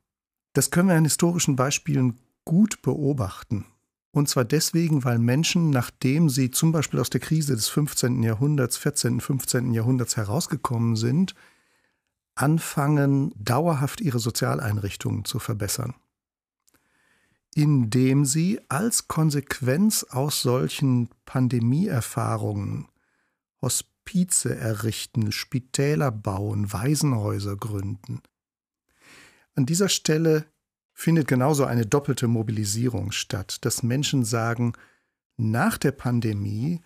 [0.53, 3.65] Das können wir an historischen Beispielen gut beobachten.
[4.11, 8.23] Und zwar deswegen, weil Menschen, nachdem sie zum Beispiel aus der Krise des 15.
[8.23, 9.73] Jahrhunderts, 14., 15.
[9.73, 11.35] Jahrhunderts herausgekommen sind,
[12.33, 15.93] anfangen, dauerhaft ihre Sozialeinrichtungen zu verbessern
[17.55, 22.89] indem sie als Konsequenz aus solchen Pandemieerfahrungen
[23.61, 28.21] Hospize errichten, Spitäler bauen, Waisenhäuser gründen.
[29.55, 30.45] An dieser Stelle
[30.91, 34.73] findet genauso eine doppelte Mobilisierung statt, dass Menschen sagen,
[35.37, 36.81] nach der Pandemie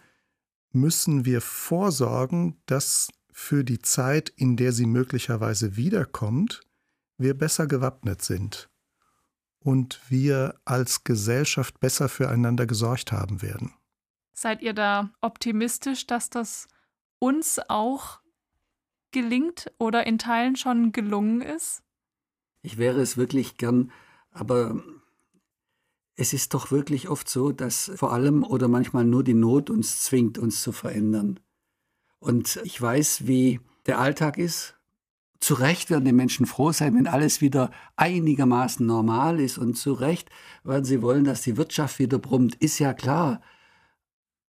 [0.71, 6.61] müssen wir vorsorgen, dass für die Zeit, in der sie möglicherweise wiederkommt,
[7.17, 8.69] wir besser gewappnet sind
[9.59, 13.73] und wir als Gesellschaft besser füreinander gesorgt haben werden.
[14.33, 16.67] Seid ihr da optimistisch, dass das
[17.19, 18.21] uns auch
[19.11, 21.83] gelingt oder in Teilen schon gelungen ist?
[22.61, 23.91] Ich wäre es wirklich gern,
[24.31, 24.81] aber
[26.15, 30.01] es ist doch wirklich oft so, dass vor allem oder manchmal nur die Not uns
[30.03, 31.39] zwingt, uns zu verändern.
[32.19, 34.78] Und ich weiß, wie der Alltag ist,
[35.49, 39.57] zu Recht werden die Menschen froh sein, wenn alles wieder einigermaßen normal ist.
[39.57, 40.29] Und zu Recht
[40.63, 43.41] werden sie wollen, dass die Wirtschaft wieder brummt, ist ja klar.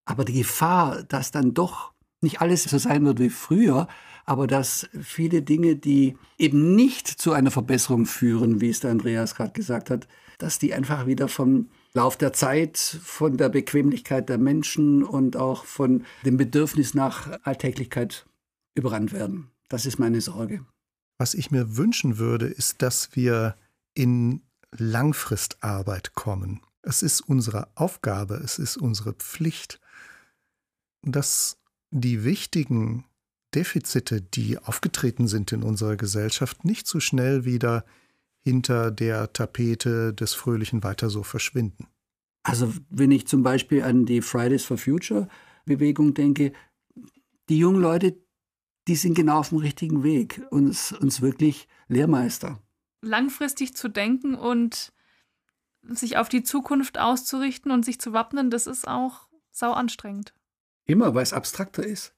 [0.06, 3.88] Aber die Gefahr, dass dann doch nicht alles so sein wird wie früher,
[4.24, 9.34] aber dass viele Dinge, die eben nicht zu einer Verbesserung führen, wie es der Andreas
[9.34, 14.38] gerade gesagt hat, dass die einfach wieder vom Lauf der Zeit, von der Bequemlichkeit der
[14.38, 18.24] Menschen und auch von dem Bedürfnis nach Alltäglichkeit
[18.74, 19.50] überrannt werden.
[19.68, 20.64] Das ist meine Sorge.
[21.18, 23.56] Was ich mir wünschen würde, ist, dass wir
[23.94, 24.42] in
[24.76, 26.60] Langfristarbeit kommen.
[26.82, 29.80] Es ist unsere Aufgabe, es ist unsere Pflicht,
[31.02, 31.58] dass
[31.90, 33.04] die wichtigen
[33.54, 37.84] Defizite, die aufgetreten sind in unserer Gesellschaft, nicht so schnell wieder
[38.42, 41.88] hinter der Tapete des Fröhlichen weiter so verschwinden.
[42.42, 45.28] Also wenn ich zum Beispiel an die Fridays for Future
[45.64, 46.52] Bewegung denke,
[47.48, 48.16] die jungen Leute,
[48.88, 52.62] die sind genau auf dem richtigen Weg, uns, uns wirklich Lehrmeister.
[53.02, 54.92] Langfristig zu denken und
[55.82, 60.34] sich auf die Zukunft auszurichten und sich zu wappnen, das ist auch sau anstrengend.
[60.86, 62.14] Immer, weil es abstrakter ist.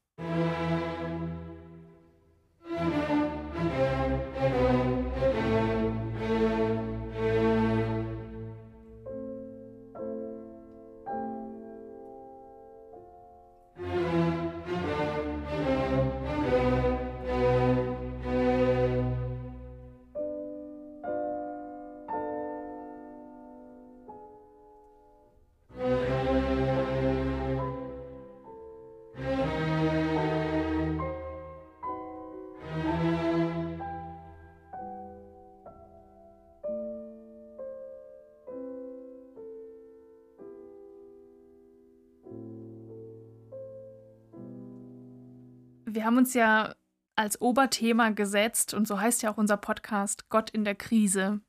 [46.08, 46.74] Haben uns ja
[47.16, 51.42] als Oberthema gesetzt, und so heißt ja auch unser Podcast, Gott in der Krise.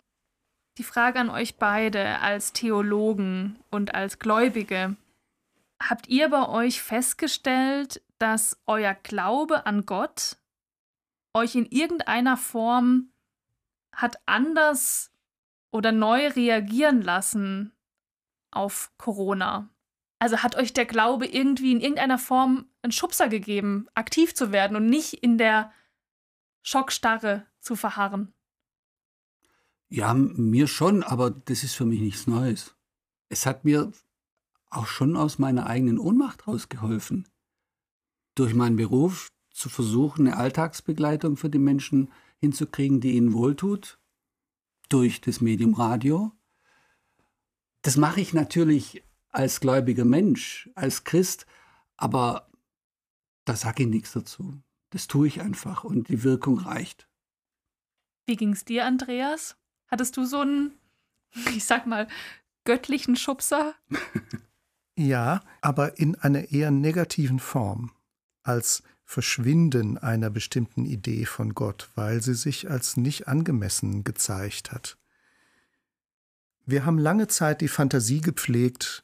[0.77, 4.97] Die Frage an euch beide als Theologen und als Gläubige.
[5.81, 10.37] Habt ihr bei euch festgestellt, dass euer Glaube an Gott
[11.33, 13.13] euch in irgendeiner Form
[13.93, 15.13] hat anders
[15.71, 17.71] oder neu reagieren lassen
[18.51, 19.69] auf Corona?
[20.19, 24.75] Also hat euch der Glaube irgendwie in irgendeiner Form einen Schubser gegeben, aktiv zu werden
[24.75, 25.71] und nicht in der
[26.61, 28.33] Schockstarre zu verharren?
[29.87, 32.75] Ja, mir schon, aber das ist für mich nichts Neues.
[33.29, 33.91] Es hat mir
[34.69, 37.27] auch schon aus meiner eigenen Ohnmacht rausgeholfen.
[38.35, 43.99] Durch meinen Beruf zu versuchen, eine Alltagsbegleitung für die Menschen hinzukriegen, die ihnen wohltut,
[44.89, 46.31] durch das Medium Radio.
[47.81, 51.45] Das mache ich natürlich als gläubiger Mensch, als Christ,
[51.97, 52.49] aber
[53.45, 54.61] da sage ich nichts dazu.
[54.91, 57.07] Das tue ich einfach und die Wirkung reicht.
[58.25, 59.55] Wie ging es dir, Andreas?
[59.87, 60.73] Hattest du so einen,
[61.55, 62.07] ich sag mal,
[62.63, 63.75] göttlichen Schubser?
[64.95, 67.91] ja, aber in einer eher negativen Form,
[68.43, 74.97] als Verschwinden einer bestimmten Idee von Gott, weil sie sich als nicht angemessen gezeigt hat.
[76.67, 79.03] Wir haben lange Zeit die Fantasie gepflegt,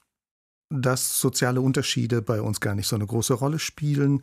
[0.81, 4.21] dass soziale Unterschiede bei uns gar nicht so eine große Rolle spielen,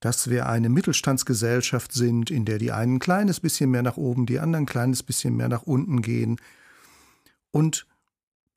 [0.00, 4.26] dass wir eine Mittelstandsgesellschaft sind, in der die einen ein kleines bisschen mehr nach oben,
[4.26, 6.36] die anderen ein kleines bisschen mehr nach unten gehen.
[7.50, 7.86] Und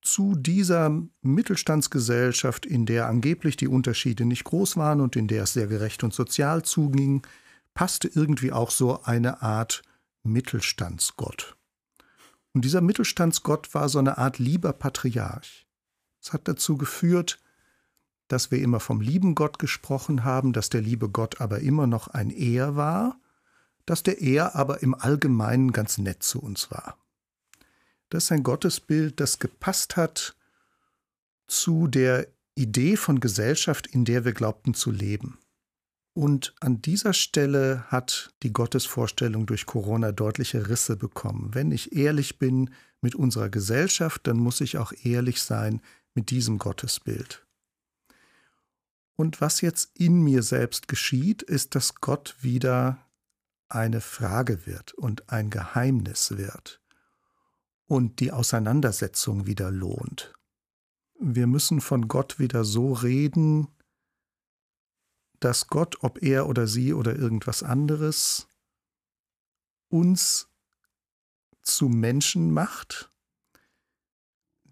[0.01, 5.53] zu dieser Mittelstandsgesellschaft, in der angeblich die Unterschiede nicht groß waren und in der es
[5.53, 7.25] sehr gerecht und sozial zuging,
[7.73, 9.83] passte irgendwie auch so eine Art
[10.23, 11.55] Mittelstandsgott.
[12.53, 15.66] Und dieser Mittelstandsgott war so eine Art lieber Patriarch.
[16.21, 17.39] Es hat dazu geführt,
[18.27, 22.09] dass wir immer vom lieben Gott gesprochen haben, dass der liebe Gott aber immer noch
[22.09, 23.19] ein Er war,
[23.85, 26.97] dass der Er aber im Allgemeinen ganz nett zu uns war.
[28.09, 30.35] Das ist ein Gottesbild, das gepasst hat
[31.47, 35.37] zu der Idee von Gesellschaft, in der wir glaubten zu leben.
[36.13, 41.53] Und an dieser Stelle hat die Gottesvorstellung durch Corona deutliche Risse bekommen.
[41.53, 45.79] Wenn ich ehrlich bin mit unserer Gesellschaft, dann muss ich auch ehrlich sein
[46.17, 47.45] mit diesem Gottesbild.
[49.15, 52.97] Und was jetzt in mir selbst geschieht, ist, dass Gott wieder
[53.69, 56.81] eine Frage wird und ein Geheimnis wird
[57.85, 60.33] und die Auseinandersetzung wieder lohnt.
[61.19, 63.67] Wir müssen von Gott wieder so reden,
[65.39, 68.47] dass Gott, ob er oder sie oder irgendwas anderes,
[69.89, 70.49] uns
[71.61, 73.11] zu Menschen macht,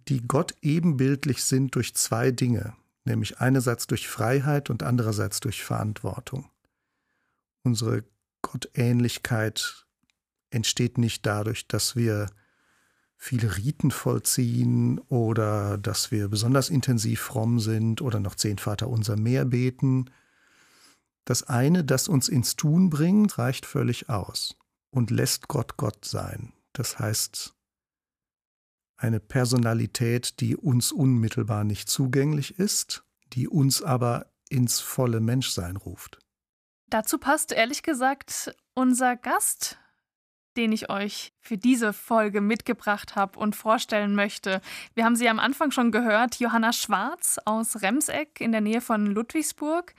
[0.07, 6.49] die Gott ebenbildlich sind durch zwei Dinge, nämlich einerseits durch Freiheit und andererseits durch Verantwortung.
[7.63, 8.03] Unsere
[8.41, 9.85] Gottähnlichkeit
[10.51, 12.27] entsteht nicht dadurch, dass wir
[13.17, 19.15] viele Riten vollziehen oder dass wir besonders intensiv fromm sind oder noch zehn Vater unser
[19.15, 20.11] mehr beten,
[21.25, 24.55] das eine, das uns ins Tun bringt, reicht völlig aus
[24.91, 26.53] und lässt Gott Gott sein.
[26.71, 27.54] Das heißt,
[28.97, 33.03] eine Personalität, die uns unmittelbar nicht zugänglich ist,
[33.33, 36.19] die uns aber ins volle Menschsein ruft.
[36.87, 39.77] Dazu passt ehrlich gesagt unser Gast,
[40.55, 44.61] den ich euch für diese Folge mitgebracht habe und vorstellen möchte.
[44.93, 49.05] Wir haben sie am Anfang schon gehört, Johanna Schwarz aus Remseck in der Nähe von
[49.07, 49.93] Ludwigsburg.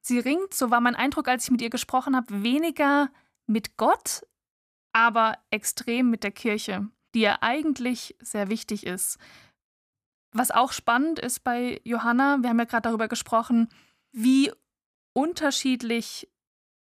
[0.00, 3.10] Sie ringt, so war mein Eindruck, als ich mit ihr gesprochen habe, weniger
[3.46, 4.22] mit Gott,
[4.92, 9.18] aber extrem mit der Kirche, die ja eigentlich sehr wichtig ist.
[10.32, 13.68] Was auch spannend ist bei Johanna, wir haben ja gerade darüber gesprochen,
[14.12, 14.52] wie
[15.14, 16.28] unterschiedlich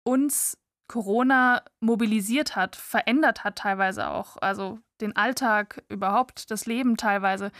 [0.05, 0.59] uns
[0.89, 7.51] Corona mobilisiert hat, verändert hat teilweise auch, also den Alltag, überhaupt das Leben teilweise.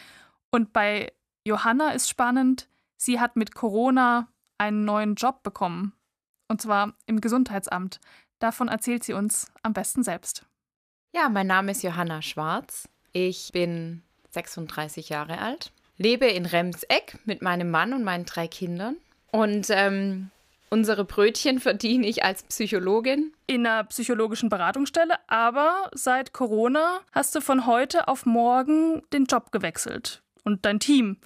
[0.51, 1.13] Und bei
[1.47, 4.29] Johanna ist spannend, sie hat mit Corona
[4.59, 5.93] einen neuen Job bekommen.
[6.49, 8.01] Und zwar im Gesundheitsamt.
[8.39, 10.47] Davon erzählt sie uns am besten selbst.
[11.17, 12.91] Ja, mein Name ist Johanna Schwarz.
[13.15, 14.03] Ich bin
[14.33, 18.97] 36 Jahre alt, lebe in Remseck mit meinem Mann und meinen drei Kindern.
[19.31, 20.31] Und ähm,
[20.69, 23.33] unsere Brötchen verdiene ich als Psychologin.
[23.47, 29.53] In einer psychologischen Beratungsstelle, aber seit Corona hast du von heute auf morgen den Job
[29.53, 31.17] gewechselt und dein Team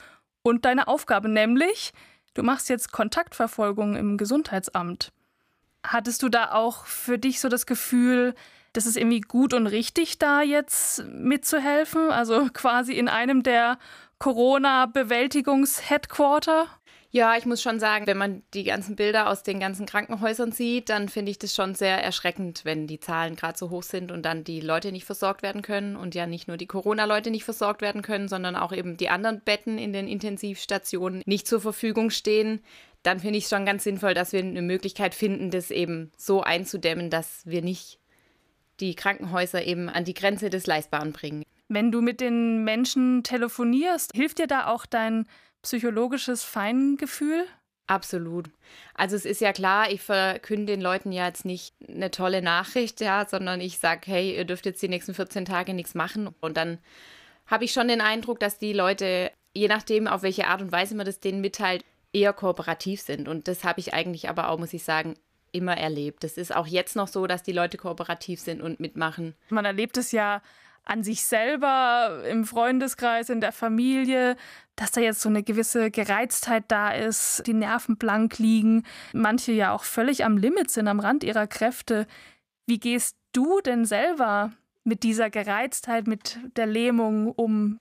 [0.45, 1.93] und deine Aufgabe, nämlich
[2.35, 5.11] Du machst jetzt Kontaktverfolgung im Gesundheitsamt.
[5.85, 8.37] Hattest du da auch für dich so das Gefühl,
[8.73, 12.11] dass es irgendwie gut und richtig, da jetzt mitzuhelfen?
[12.11, 13.79] Also quasi in einem der
[14.19, 16.67] Corona-Bewältigungs-Headquarter?
[17.13, 20.91] Ja, ich muss schon sagen, wenn man die ganzen Bilder aus den ganzen Krankenhäusern sieht,
[20.91, 24.23] dann finde ich das schon sehr erschreckend, wenn die Zahlen gerade so hoch sind und
[24.23, 27.83] dann die Leute nicht versorgt werden können und ja nicht nur die Corona-Leute nicht versorgt
[27.83, 32.61] werden können, sondern auch eben die anderen Betten in den Intensivstationen nicht zur Verfügung stehen.
[33.03, 36.43] Dann finde ich es schon ganz sinnvoll, dass wir eine Möglichkeit finden, das eben so
[36.43, 38.00] einzudämmen, dass wir nicht
[38.81, 41.45] die Krankenhäuser eben an die Grenze des Leistbaren bringen.
[41.69, 45.27] Wenn du mit den Menschen telefonierst, hilft dir da auch dein
[45.63, 47.45] psychologisches Feingefühl?
[47.87, 48.51] Absolut.
[48.95, 53.01] Also es ist ja klar, ich verkünde den Leuten ja jetzt nicht eine tolle Nachricht,
[53.01, 56.29] ja, sondern ich sage, hey, ihr dürft jetzt die nächsten 14 Tage nichts machen.
[56.41, 56.79] Und dann
[57.47, 60.95] habe ich schon den Eindruck, dass die Leute, je nachdem, auf welche Art und Weise
[60.95, 63.27] man das denen mitteilt, eher kooperativ sind.
[63.27, 65.15] Und das habe ich eigentlich aber auch, muss ich sagen,
[65.53, 66.25] immer erlebt.
[66.25, 69.35] Das ist auch jetzt noch so, dass die Leute kooperativ sind und mitmachen.
[69.49, 70.43] Man erlebt es ja
[70.85, 74.37] an sich selber, im Freundeskreis, in der Familie,
[74.77, 79.73] dass da jetzt so eine gewisse Gereiztheit da ist, die Nerven blank liegen, manche ja
[79.73, 82.07] auch völlig am Limit sind, am Rand ihrer Kräfte.
[82.67, 84.53] Wie gehst du denn selber
[84.85, 87.79] mit dieser Gereiztheit, mit der Lähmung um?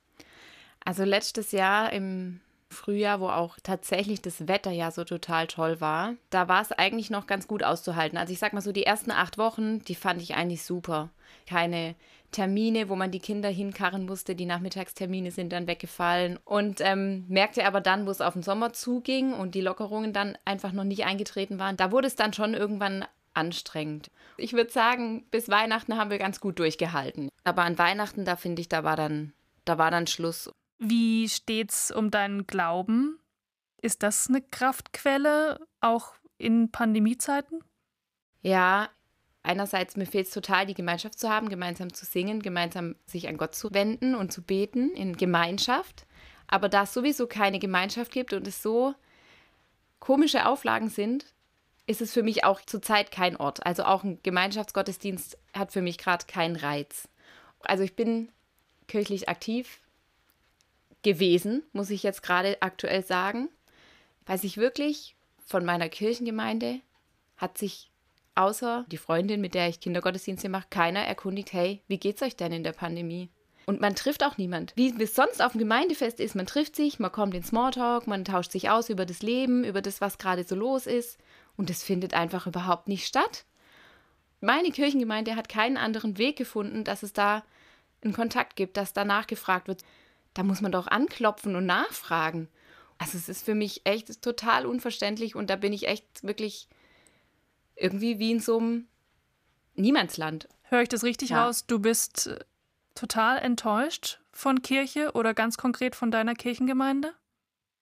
[0.84, 2.42] Also letztes Jahr im
[2.72, 7.10] Frühjahr, wo auch tatsächlich das Wetter ja so total toll war, da war es eigentlich
[7.10, 8.18] noch ganz gut auszuhalten.
[8.18, 11.10] Also ich sag mal so, die ersten acht Wochen, die fand ich eigentlich super.
[11.48, 11.96] Keine
[12.32, 16.38] Termine, wo man die Kinder hinkarren musste, die Nachmittagstermine sind dann weggefallen.
[16.46, 20.38] Und ähm, merkte aber dann, wo es auf den Sommer zuging und die Lockerungen dann
[20.46, 24.10] einfach noch nicht eingetreten waren, da wurde es dann schon irgendwann anstrengend.
[24.38, 27.30] Ich würde sagen, bis Weihnachten haben wir ganz gut durchgehalten.
[27.44, 29.34] Aber an Weihnachten, da finde ich, da war dann,
[29.66, 30.52] da war dann Schluss.
[30.80, 33.20] Wie steht's um deinen Glauben?
[33.82, 37.62] Ist das eine Kraftquelle auch in Pandemiezeiten?
[38.42, 38.90] Ja,
[39.44, 43.36] einerseits mir fehlt es total, die Gemeinschaft zu haben, gemeinsam zu singen, gemeinsam sich an
[43.38, 46.06] Gott zu wenden und zu beten in Gemeinschaft.
[46.48, 48.96] Aber da es sowieso keine Gemeinschaft gibt und es so
[50.00, 51.26] komische Auflagen sind,
[51.88, 53.66] ist es für mich auch zurzeit kein Ort.
[53.66, 57.10] Also auch ein Gemeinschaftsgottesdienst hat für mich gerade keinen Reiz.
[57.62, 58.32] Also ich bin
[58.88, 59.82] kirchlich aktiv,
[61.04, 63.50] gewesen, muss ich jetzt gerade aktuell sagen,
[64.26, 66.82] weil sich wirklich von meiner Kirchengemeinde
[67.38, 67.90] hat sich
[68.36, 72.52] außer die Freundin, mit der ich Kindergottesdienste mache, keiner erkundigt, hey, wie geht's euch denn
[72.52, 73.30] in der Pandemie?
[73.66, 74.74] Und man trifft auch niemand.
[74.76, 78.26] Wie es sonst auf dem Gemeindefest ist, man trifft sich, man kommt in Smalltalk, man
[78.26, 81.20] tauscht sich aus über das Leben, über das, was gerade so los ist.
[81.56, 83.46] Und es findet einfach überhaupt nicht statt.
[84.42, 87.44] Meine Kirchengemeinde hat keinen anderen Weg gefunden, dass es da
[88.04, 89.84] einen Kontakt gibt, dass danach gefragt wird
[90.40, 92.48] da muss man doch anklopfen und nachfragen.
[92.98, 96.70] Also es ist für mich echt total unverständlich und da bin ich echt wirklich
[97.76, 98.88] irgendwie wie in so einem
[99.76, 100.48] Niemandsland.
[100.64, 101.46] Höre ich das richtig ja.
[101.46, 101.66] aus?
[101.66, 102.40] Du bist äh,
[102.96, 107.14] total enttäuscht von Kirche oder ganz konkret von deiner Kirchengemeinde?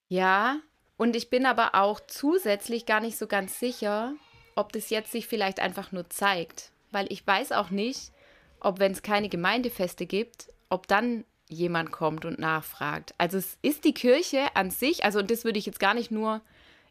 [0.07, 0.57] Ja,
[0.97, 4.15] und ich bin aber auch zusätzlich gar nicht so ganz sicher,
[4.55, 6.71] ob das jetzt sich vielleicht einfach nur zeigt.
[6.89, 8.11] Weil ich weiß auch nicht,
[8.59, 13.13] ob wenn es keine Gemeindefeste gibt, ob dann jemand kommt und nachfragt.
[13.17, 16.11] Also es ist die Kirche an sich, also und das würde ich jetzt gar nicht
[16.11, 16.41] nur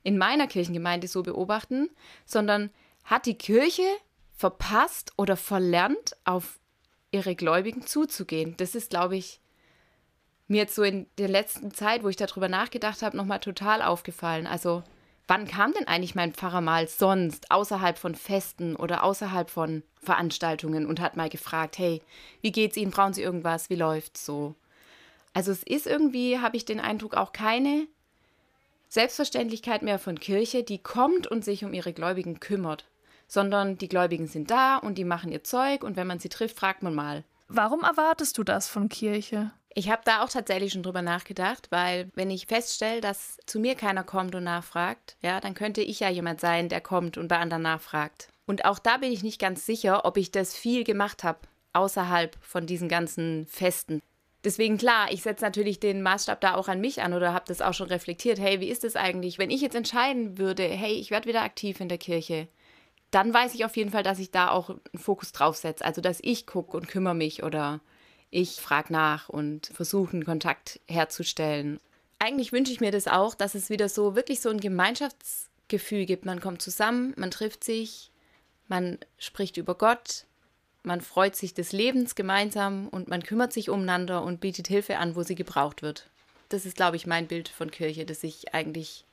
[0.03, 1.91] in meiner Kirchengemeinde so beobachten,
[2.25, 2.71] sondern
[3.05, 3.87] hat die Kirche
[4.33, 6.59] verpasst oder verlernt, auf
[7.11, 8.55] ihre Gläubigen zuzugehen.
[8.57, 9.41] Das ist, glaube ich,
[10.49, 14.47] mir jetzt so in der letzten Zeit, wo ich darüber nachgedacht habe, nochmal total aufgefallen.
[14.47, 14.83] Also
[15.29, 20.87] Wann kam denn eigentlich mein Pfarrer mal sonst außerhalb von Festen oder außerhalb von Veranstaltungen
[20.87, 22.01] und hat mal gefragt, hey,
[22.43, 22.93] wie geht's Ihnen?
[22.93, 23.69] Brauchen Sie irgendwas?
[23.69, 24.55] Wie läuft's so?
[25.35, 27.89] Also es ist irgendwie, habe ich den Eindruck, auch keine
[28.89, 32.87] Selbstverständlichkeit mehr von Kirche, die kommt und sich um ihre Gläubigen kümmert,
[33.27, 36.57] sondern die Gläubigen sind da und die machen ihr Zeug und wenn man sie trifft,
[36.57, 37.25] fragt man mal.
[37.49, 39.51] Warum erwartest du das von Kirche?
[39.79, 43.75] Ich habe da auch tatsächlich schon drüber nachgedacht, weil wenn ich feststelle, dass zu mir
[43.75, 47.37] keiner kommt und nachfragt, ja, dann könnte ich ja jemand sein, der kommt und bei
[47.37, 48.31] anderen nachfragt.
[48.47, 51.41] Und auch da bin ich nicht ganz sicher, ob ich das viel gemacht habe,
[51.75, 54.01] außerhalb von diesen ganzen Festen.
[54.45, 57.61] Deswegen klar, ich setze natürlich den Maßstab da auch an mich an oder habe das
[57.61, 58.39] auch schon reflektiert.
[58.39, 61.81] Hey, wie ist es eigentlich, wenn ich jetzt entscheiden würde, hey, ich werde wieder aktiv
[61.81, 62.49] in der Kirche,
[63.11, 65.85] dann weiß ich auf jeden Fall, dass ich da auch einen Fokus drauf setze.
[65.85, 67.81] Also, dass ich gucke und kümmere mich oder
[68.31, 71.81] ich frage nach und versuche einen Kontakt herzustellen.
[72.19, 76.25] Eigentlich wünsche ich mir das auch, dass es wieder so wirklich so ein Gemeinschaftsgefühl gibt.
[76.25, 78.11] Man kommt zusammen, man trifft sich,
[78.69, 80.25] man spricht über Gott,
[80.83, 85.17] man freut sich des Lebens gemeinsam und man kümmert sich umeinander und bietet Hilfe an,
[85.17, 86.09] wo sie gebraucht wird.
[86.49, 89.05] Das ist, glaube ich, mein Bild von Kirche, das ich eigentlich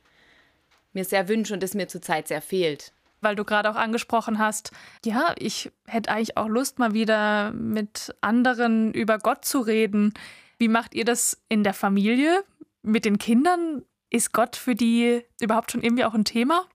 [0.92, 2.92] mir sehr wünsche und das mir zurzeit sehr fehlt
[3.24, 4.70] weil du gerade auch angesprochen hast,
[5.04, 10.14] ja, ich hätte eigentlich auch Lust, mal wieder mit anderen über Gott zu reden.
[10.58, 12.44] Wie macht ihr das in der Familie
[12.82, 13.82] mit den Kindern?
[14.10, 16.66] Ist Gott für die überhaupt schon irgendwie auch ein Thema?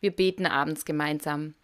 [0.00, 1.54] Wir beten abends gemeinsam.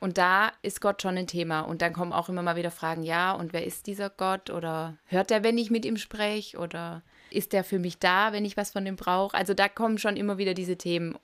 [0.00, 1.62] Und da ist Gott schon ein Thema.
[1.62, 4.48] Und dann kommen auch immer mal wieder Fragen, ja, und wer ist dieser Gott?
[4.50, 6.58] Oder hört er, wenn ich mit ihm spreche?
[6.58, 9.36] Oder ist der für mich da, wenn ich was von ihm brauche?
[9.36, 11.18] Also da kommen schon immer wieder diese Themen.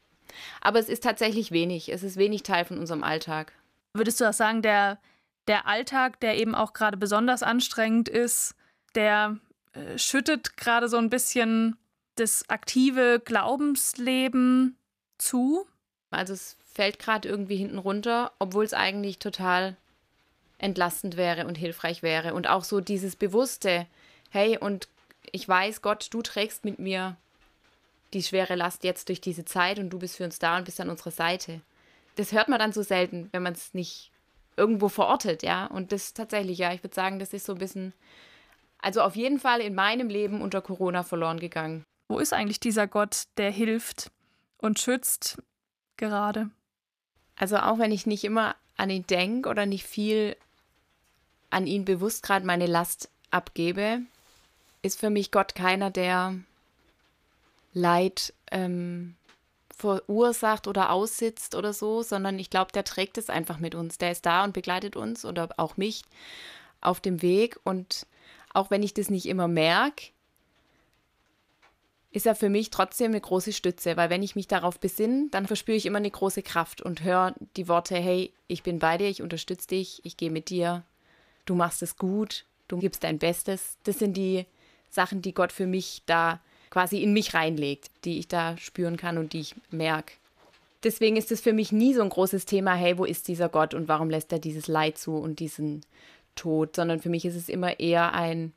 [0.60, 1.90] Aber es ist tatsächlich wenig.
[1.90, 3.52] Es ist wenig Teil von unserem Alltag.
[3.94, 4.98] Würdest du auch sagen, der,
[5.46, 8.54] der Alltag, der eben auch gerade besonders anstrengend ist,
[8.94, 9.38] der
[9.72, 11.76] äh, schüttet gerade so ein bisschen
[12.16, 14.76] das aktive Glaubensleben
[15.18, 15.66] zu?
[16.10, 19.76] Also es fällt gerade irgendwie hinten runter, obwohl es eigentlich total
[20.58, 22.34] entlastend wäre und hilfreich wäre.
[22.34, 23.86] Und auch so dieses bewusste,
[24.30, 24.88] hey, und
[25.30, 27.16] ich weiß, Gott, du trägst mit mir
[28.14, 30.80] die schwere Last jetzt durch diese Zeit und du bist für uns da und bist
[30.80, 31.60] an unserer Seite.
[32.16, 34.12] Das hört man dann so selten, wenn man es nicht
[34.56, 35.66] irgendwo verortet, ja.
[35.66, 37.92] Und das tatsächlich, ja, ich würde sagen, das ist so ein bisschen,
[38.78, 41.84] also auf jeden Fall in meinem Leben unter Corona verloren gegangen.
[42.08, 44.10] Wo ist eigentlich dieser Gott, der hilft
[44.58, 45.42] und schützt
[45.96, 46.50] gerade?
[47.36, 50.36] Also auch wenn ich nicht immer an ihn denke oder nicht viel
[51.50, 54.00] an ihn bewusst gerade meine Last abgebe,
[54.82, 56.34] ist für mich Gott keiner, der
[57.74, 59.16] Leid ähm,
[59.76, 63.98] verursacht oder aussitzt oder so, sondern ich glaube, der trägt es einfach mit uns.
[63.98, 66.02] Der ist da und begleitet uns oder auch mich
[66.80, 67.58] auf dem Weg.
[67.64, 68.06] Und
[68.52, 70.12] auch wenn ich das nicht immer merke,
[72.12, 75.48] ist er für mich trotzdem eine große Stütze, weil wenn ich mich darauf besinne, dann
[75.48, 79.08] verspüre ich immer eine große Kraft und höre die Worte, hey, ich bin bei dir,
[79.08, 80.84] ich unterstütze dich, ich gehe mit dir,
[81.44, 83.78] du machst es gut, du gibst dein Bestes.
[83.82, 84.46] Das sind die
[84.90, 86.40] Sachen, die Gott für mich da
[86.74, 90.14] quasi in mich reinlegt, die ich da spüren kann und die ich merke.
[90.82, 93.74] Deswegen ist es für mich nie so ein großes Thema, hey, wo ist dieser Gott
[93.74, 95.82] und warum lässt er dieses Leid zu und diesen
[96.34, 98.52] Tod, sondern für mich ist es immer eher ein,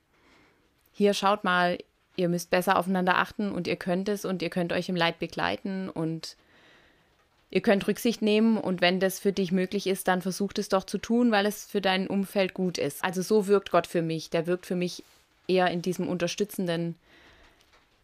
[0.93, 1.77] hier schaut mal,
[2.15, 5.19] ihr müsst besser aufeinander achten und ihr könnt es und ihr könnt euch im Leid
[5.19, 6.37] begleiten und
[7.51, 10.85] ihr könnt Rücksicht nehmen und wenn das für dich möglich ist, dann versucht es doch
[10.85, 13.03] zu tun, weil es für dein Umfeld gut ist.
[13.03, 14.31] Also so wirkt Gott für mich.
[14.31, 15.03] Der wirkt für mich
[15.47, 16.95] eher in diesem unterstützenden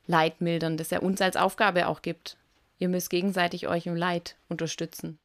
[0.06, 2.38] Leidmildern, das er uns als Aufgabe auch gibt.
[2.78, 5.20] Ihr müsst gegenseitig euch im Leid unterstützen.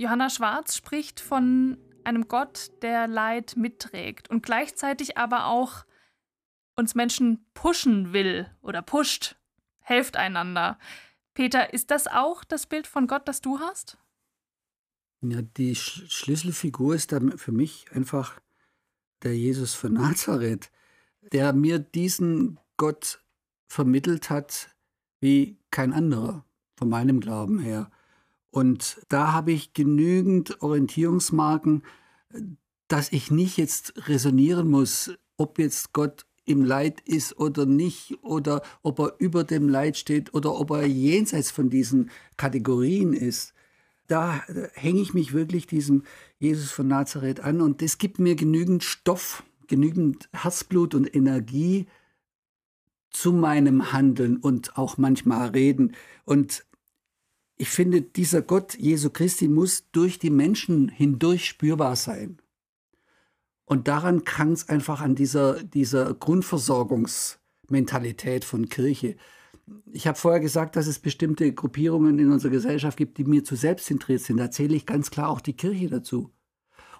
[0.00, 5.84] Johanna Schwarz spricht von einem Gott, der Leid mitträgt und gleichzeitig aber auch
[6.74, 9.36] uns Menschen pushen will oder pusht,
[9.80, 10.78] helft einander.
[11.34, 13.98] Peter, ist das auch das Bild von Gott, das du hast?
[15.20, 18.40] Ja, die Sch Schlüsselfigur ist da für mich einfach
[19.22, 20.70] der Jesus von Nazareth,
[21.20, 23.22] der mir diesen Gott
[23.68, 24.74] vermittelt hat
[25.20, 26.46] wie kein anderer,
[26.78, 27.90] von meinem Glauben her.
[28.50, 31.82] Und da habe ich genügend Orientierungsmarken,
[32.88, 38.62] dass ich nicht jetzt resonieren muss, ob jetzt Gott im Leid ist oder nicht, oder
[38.82, 43.54] ob er über dem Leid steht oder ob er jenseits von diesen Kategorien ist.
[44.08, 44.42] Da
[44.74, 46.02] hänge ich mich wirklich diesem
[46.40, 51.86] Jesus von Nazareth an und das gibt mir genügend Stoff, genügend Herzblut und Energie
[53.10, 55.94] zu meinem Handeln und auch manchmal Reden.
[56.24, 56.64] Und
[57.60, 62.38] ich finde, dieser Gott Jesu Christi muss durch die Menschen hindurch spürbar sein.
[63.66, 69.16] Und daran kann es einfach an dieser, dieser Grundversorgungsmentalität von Kirche.
[69.92, 73.56] Ich habe vorher gesagt, dass es bestimmte Gruppierungen in unserer Gesellschaft gibt, die mir zu
[73.56, 74.38] selbstzentriert sind.
[74.38, 76.30] Da zähle ich ganz klar auch die Kirche dazu.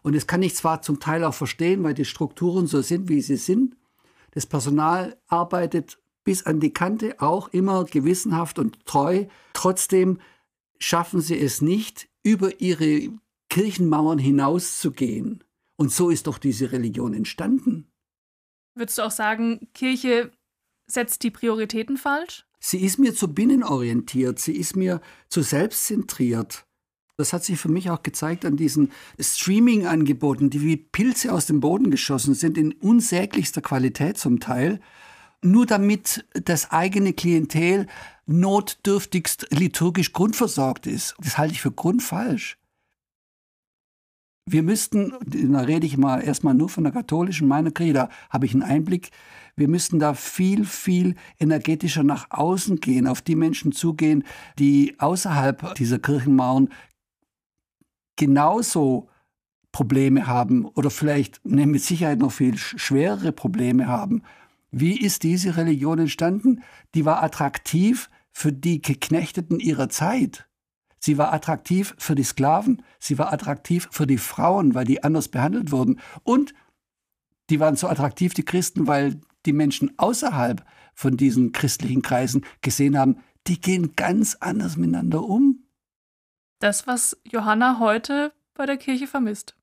[0.03, 3.23] Und das kann ich zwar zum Teil auch verstehen, weil die Strukturen so sind, wie
[3.23, 3.79] sie sind.
[4.33, 9.25] Das Personal arbeitet bis an die Kante, auch immer gewissenhaft und treu.
[9.55, 10.19] Trotzdem
[10.81, 13.11] schaffen sie es nicht, über ihre
[13.49, 15.45] Kirchenmauern hinauszugehen.
[15.76, 17.91] Und so ist doch diese Religion entstanden.
[18.74, 20.31] Würdest du auch sagen, Kirche
[20.87, 22.47] setzt die Prioritäten falsch?
[22.61, 26.66] Sie ist mir zu binnenorientiert, sie ist mir zu selbstzentriert.
[27.16, 31.61] Das hat sich für mich auch gezeigt an diesen Streaming-Angeboten, die wie Pilze aus dem
[31.61, 34.81] Boden geschossen sind, in unsäglichster Qualität zum Teil,
[35.43, 37.86] nur damit das eigene Klientel
[38.26, 41.14] notdürftigst liturgisch grundversorgt ist.
[41.18, 42.59] Das halte ich für grundfalsch.
[44.47, 45.12] Wir müssten,
[45.53, 48.62] da rede ich mal erstmal nur von der katholischen, meiner Kirche, da habe ich einen
[48.62, 49.11] Einblick,
[49.55, 54.24] wir müssten da viel, viel energetischer nach außen gehen, auf die Menschen zugehen,
[54.59, 56.70] die außerhalb dieser Kirchenmauern
[58.16, 59.09] genauso
[59.72, 64.22] Probleme haben oder vielleicht ne, mit Sicherheit noch viel schwerere Probleme haben.
[64.71, 66.62] Wie ist diese Religion entstanden?
[66.95, 70.47] Die war attraktiv für die Geknechteten ihrer Zeit.
[70.99, 75.29] Sie war attraktiv für die Sklaven, sie war attraktiv für die Frauen, weil die anders
[75.29, 75.99] behandelt wurden.
[76.25, 76.53] Und
[77.49, 80.64] die waren so attraktiv, die Christen, weil die Menschen außerhalb
[80.95, 83.16] von diesen christlichen Kreisen gesehen haben,
[83.47, 85.64] die gehen ganz anders miteinander um.
[86.59, 89.57] Das, was Johanna heute bei der Kirche vermisst.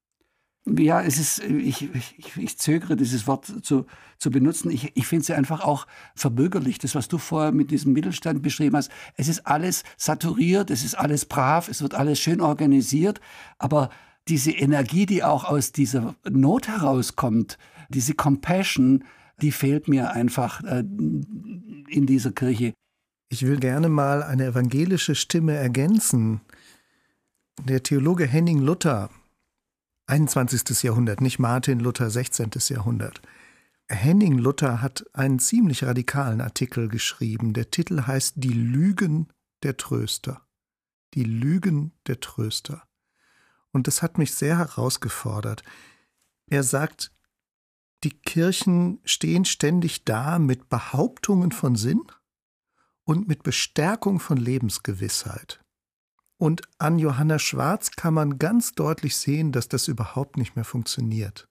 [0.76, 3.86] Ja, es ist, ich, ich, ich zögere, dieses Wort zu,
[4.18, 4.70] zu benutzen.
[4.70, 6.78] Ich, ich finde sie einfach auch verbürgerlich.
[6.80, 8.92] Das, was du vorher mit diesem Mittelstand beschrieben hast.
[9.16, 13.22] Es ist alles saturiert, es ist alles brav, es wird alles schön organisiert.
[13.60, 13.90] Aber
[14.28, 17.58] diese Energie, die auch aus dieser Not herauskommt,
[17.90, 19.04] diese Compassion,
[19.42, 22.74] die fehlt mir einfach äh, in dieser Kirche.
[23.30, 26.42] Ich will gerne mal eine evangelische Stimme ergänzen.
[27.64, 29.10] Der Theologe Henning Luther,
[30.08, 30.84] 21.
[30.84, 32.52] Jahrhundert, nicht Martin Luther, 16.
[32.70, 33.22] Jahrhundert.
[33.90, 37.54] Henning Luther hat einen ziemlich radikalen Artikel geschrieben.
[37.54, 39.28] Der Titel heißt Die Lügen
[39.64, 40.48] der Tröster.
[41.14, 42.84] Die Lügen der Tröster.
[43.72, 45.64] Und das hat mich sehr herausgefordert.
[46.50, 47.12] Er sagt,
[48.04, 52.04] die Kirchen stehen ständig da mit Behauptungen von Sinn
[53.04, 55.64] und mit Bestärkung von Lebensgewissheit.
[56.38, 61.50] Und an Johanna Schwarz kann man ganz deutlich sehen, dass das überhaupt nicht mehr funktioniert.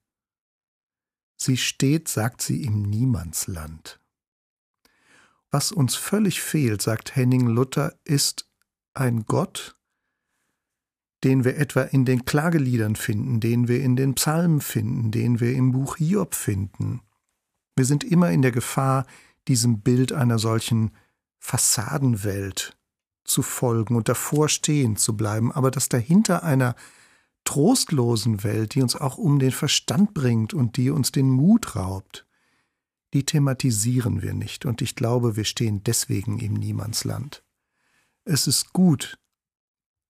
[1.37, 4.01] Sie steht, sagt sie, im Niemandsland.
[5.51, 8.49] Was uns völlig fehlt, sagt Henning Luther, ist
[8.95, 9.77] ein Gott,
[11.25, 15.55] den wir etwa in den Klageliedern finden, den wir in den Psalmen finden, den wir
[15.55, 17.01] im Buch Hiob finden.
[17.75, 19.07] Wir sind immer in der Gefahr,
[19.49, 20.93] diesem Bild einer solchen
[21.39, 22.76] Fassadenwelt
[23.27, 26.75] zu folgen und davor stehen zu bleiben, aber dass dahinter einer
[27.45, 32.27] trostlosen Welt, die uns auch um den Verstand bringt und die uns den Mut raubt,
[33.15, 37.45] die thematisieren wir nicht, und ich glaube, wir stehen deswegen im Niemandsland.
[38.25, 39.19] Es ist gut,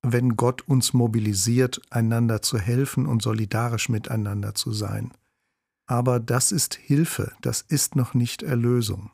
[0.02, 5.12] wenn Gott uns mobilisiert, einander zu helfen und solidarisch miteinander zu sein.
[5.86, 9.10] Aber das ist Hilfe, das ist noch nicht Erlösung.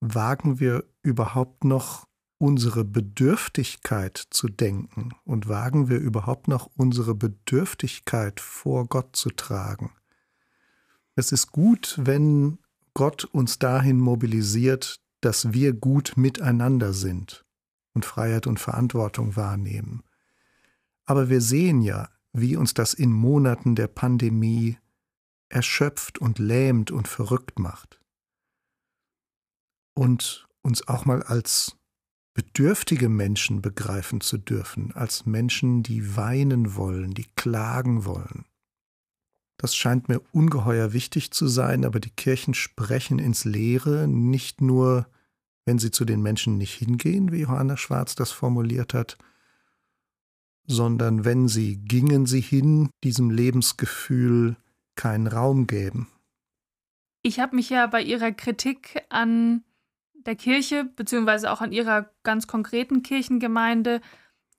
[0.00, 2.06] Wagen wir überhaupt noch
[2.42, 9.92] unsere Bedürftigkeit zu denken und wagen wir überhaupt noch unsere Bedürftigkeit vor Gott zu tragen?
[11.14, 12.58] Es ist gut, wenn
[12.94, 17.44] Gott uns dahin mobilisiert, dass wir gut miteinander sind
[17.94, 20.02] und Freiheit und Verantwortung wahrnehmen.
[21.04, 24.78] Aber wir sehen ja, wie uns das in Monaten der Pandemie
[25.48, 28.00] erschöpft und lähmt und verrückt macht.
[29.94, 31.76] Und uns auch mal als
[32.34, 38.46] bedürftige Menschen begreifen zu dürfen, als Menschen, die weinen wollen, die klagen wollen.
[39.58, 45.06] Das scheint mir ungeheuer wichtig zu sein, aber die Kirchen sprechen ins Leere, nicht nur
[45.64, 49.18] wenn sie zu den Menschen nicht hingehen, wie Johanna Schwarz das formuliert hat,
[50.66, 54.56] sondern wenn sie gingen sie hin, diesem Lebensgefühl
[54.96, 56.08] keinen Raum gäben.
[57.22, 59.62] Ich habe mich ja bei Ihrer Kritik an
[60.26, 64.00] der Kirche, beziehungsweise auch an Ihrer ganz konkreten Kirchengemeinde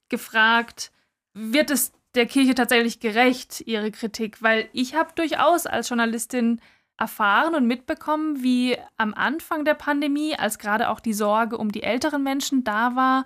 [0.10, 0.92] gefragt,
[1.34, 4.42] wird es der Kirche tatsächlich gerecht, Ihre Kritik?
[4.42, 6.62] Weil ich habe durchaus als Journalistin
[6.98, 11.84] erfahren und mitbekommen, wie am Anfang der Pandemie, als gerade auch die Sorge um die
[11.84, 13.26] älteren Menschen da war,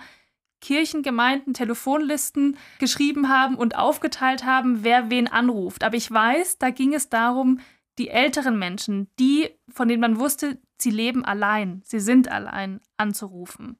[0.62, 5.84] Kirchengemeinden Telefonlisten geschrieben haben und aufgeteilt haben, wer wen anruft.
[5.84, 7.60] Aber ich weiß, da ging es darum,
[7.98, 13.78] die älteren Menschen, die, von denen man wusste, sie leben allein, sie sind allein, anzurufen.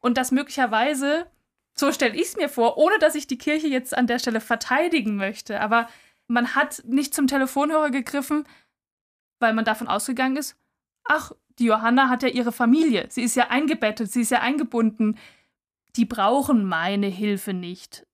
[0.00, 1.26] Und das möglicherweise,
[1.74, 4.40] so stelle ich es mir vor, ohne dass ich die Kirche jetzt an der Stelle
[4.40, 5.88] verteidigen möchte, aber
[6.28, 8.46] man hat nicht zum Telefonhörer gegriffen,
[9.38, 10.56] weil man davon ausgegangen ist,
[11.04, 15.18] ach, die Johanna hat ja ihre Familie, sie ist ja eingebettet, sie ist ja eingebunden,
[15.96, 18.06] die brauchen meine Hilfe nicht.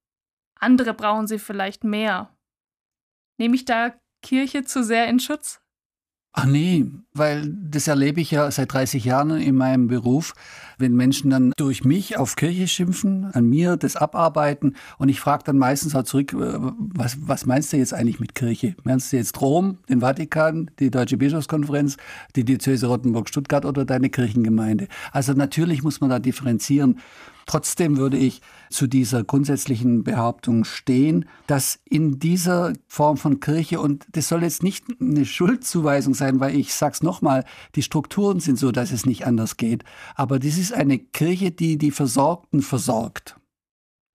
[0.55, 2.37] andere brauchen sie vielleicht mehr.
[3.39, 5.61] Nehme ich da Kirche zu sehr in Schutz?
[6.35, 10.33] Ach nee, weil das erlebe ich ja seit 30 Jahren in meinem Beruf,
[10.78, 15.45] wenn Menschen dann durch mich auf Kirche schimpfen, an mir das abarbeiten und ich frage
[15.45, 18.74] dann meistens auch zurück, äh, was, was meinst du jetzt eigentlich mit Kirche?
[18.83, 21.99] Meinst du jetzt Rom, den Vatikan, die Deutsche Bischofskonferenz,
[22.35, 24.89] die Diözese Rottenburg-Stuttgart oder deine Kirchengemeinde?
[25.12, 26.99] Also natürlich muss man da differenzieren.
[27.47, 28.40] Trotzdem würde ich
[28.70, 34.62] zu dieser grundsätzlichen Behauptung stehen, dass in dieser Form von Kirche, und das soll jetzt
[34.62, 39.26] nicht eine Schuldzuweisung sein, weil ich sag's nochmal, die Strukturen sind so, dass es nicht
[39.26, 39.84] anders geht,
[40.14, 43.36] aber das ist eine Kirche, die die Versorgten versorgt.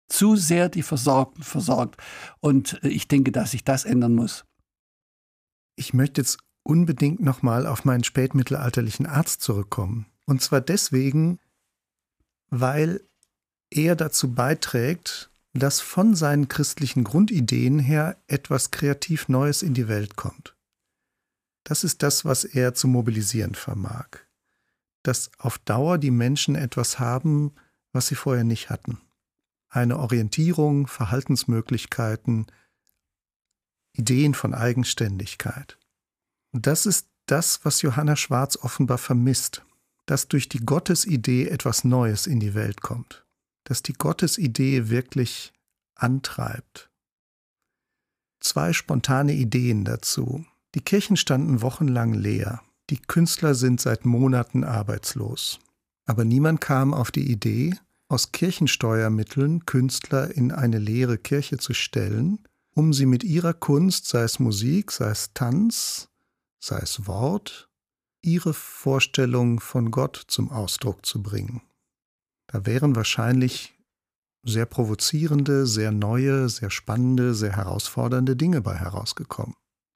[0.09, 1.99] Zu sehr die Versorgten versorgt.
[2.39, 4.45] Und ich denke, dass sich das ändern muss.
[5.75, 10.05] Ich möchte jetzt unbedingt nochmal auf meinen spätmittelalterlichen Arzt zurückkommen.
[10.25, 11.39] Und zwar deswegen,
[12.49, 13.01] weil
[13.73, 20.15] er dazu beiträgt, dass von seinen christlichen Grundideen her etwas kreativ Neues in die Welt
[20.15, 20.55] kommt.
[21.63, 24.07] Das ist das, was er zu mobilisieren vermag.
[25.03, 27.53] Dass auf Dauer die Menschen etwas haben,
[27.91, 28.99] was sie vorher nicht hatten.
[29.69, 32.47] Eine Orientierung, Verhaltensmöglichkeiten,
[33.93, 35.77] Ideen von Eigenständigkeit.
[36.51, 39.63] Und das ist das, was Johanna Schwarz offenbar vermisst,
[40.05, 43.22] dass durch die Gottesidee etwas Neues in die Welt kommt
[43.63, 45.53] dass die Gottesidee wirklich
[45.95, 46.89] antreibt.
[48.39, 50.45] Zwei spontane Ideen dazu.
[50.75, 52.61] Die Kirchen standen wochenlang leer.
[52.89, 55.59] Die Künstler sind seit Monaten arbeitslos.
[56.05, 57.75] Aber niemand kam auf die Idee,
[58.09, 62.39] aus Kirchensteuermitteln Künstler in eine leere Kirche zu stellen,
[62.75, 66.09] um sie mit ihrer Kunst, sei es Musik, sei es Tanz,
[66.59, 67.69] sei es Wort,
[68.21, 71.61] ihre Vorstellung von Gott zum Ausdruck zu bringen.
[72.53, 73.73] Da wären wahrscheinlich
[74.45, 79.55] sehr provozierende, sehr neue, sehr spannende, sehr herausfordernde Dinge bei herausgekommen.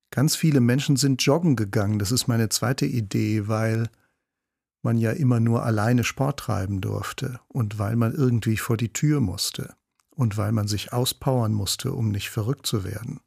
[0.10, 3.89] Ganz viele Menschen sind joggen gegangen, das ist meine zweite Idee, weil
[4.82, 9.22] man ja immer nur alleine Sport treiben durfte und weil man irgendwie vor die Tür
[9.22, 9.76] musste
[10.10, 13.20] und weil man sich auspowern musste, um nicht verrückt zu werden.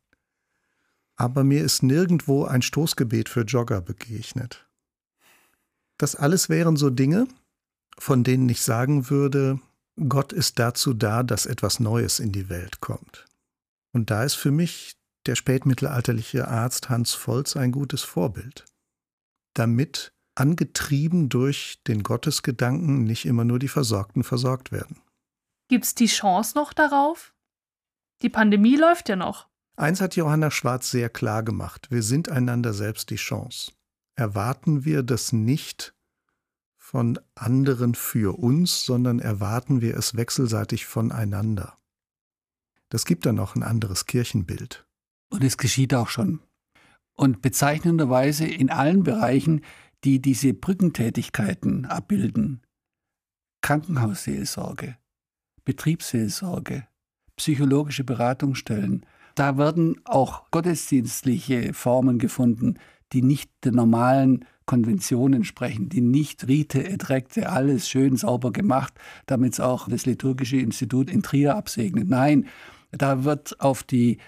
[1.15, 4.69] Aber mir ist nirgendwo ein Stoßgebet für Jogger begegnet.
[5.99, 7.29] Das alles wären so Dinge,
[7.99, 9.61] von denen ich sagen würde,
[10.09, 13.27] Gott ist dazu da, dass etwas Neues in die Welt kommt.
[13.93, 18.65] Und da ist für mich der spätmittelalterliche Arzt Hans Volz ein gutes Vorbild.
[19.55, 25.03] Damit, angetrieben durch den Gottesgedanken, nicht immer nur die Versorgten versorgt werden.
[25.69, 27.35] Gibt es die Chance noch darauf?
[28.23, 29.49] Die Pandemie läuft ja noch.
[29.77, 31.91] Eins hat Johanna Schwarz sehr klar gemacht.
[31.91, 33.73] Wir sind einander selbst die Chance.
[34.15, 35.95] Erwarten wir das nicht
[36.91, 41.79] von anderen für uns, sondern erwarten wir es wechselseitig voneinander.
[42.89, 44.85] Das gibt dann auch ein anderes Kirchenbild.
[45.29, 46.41] Und es geschieht auch schon.
[47.15, 49.61] Und bezeichnenderweise in allen Bereichen,
[50.03, 52.61] die diese Brückentätigkeiten abbilden.
[53.63, 54.97] Krankenhausseelsorge,
[55.65, 56.89] Betriebsseelsorge,
[57.37, 59.07] psychologische Beratungsstellen.
[59.37, 62.81] Da werden auch gottesdienstliche Formen gefunden,
[63.13, 68.95] die nicht der normalen Konventionen sprechen, die nicht Rite et Recte, alles schön sauber gemacht,
[69.27, 72.09] damit es auch das Liturgische Institut in Trier absegnet.
[72.09, 72.47] Nein,
[72.93, 74.19] da wird auf die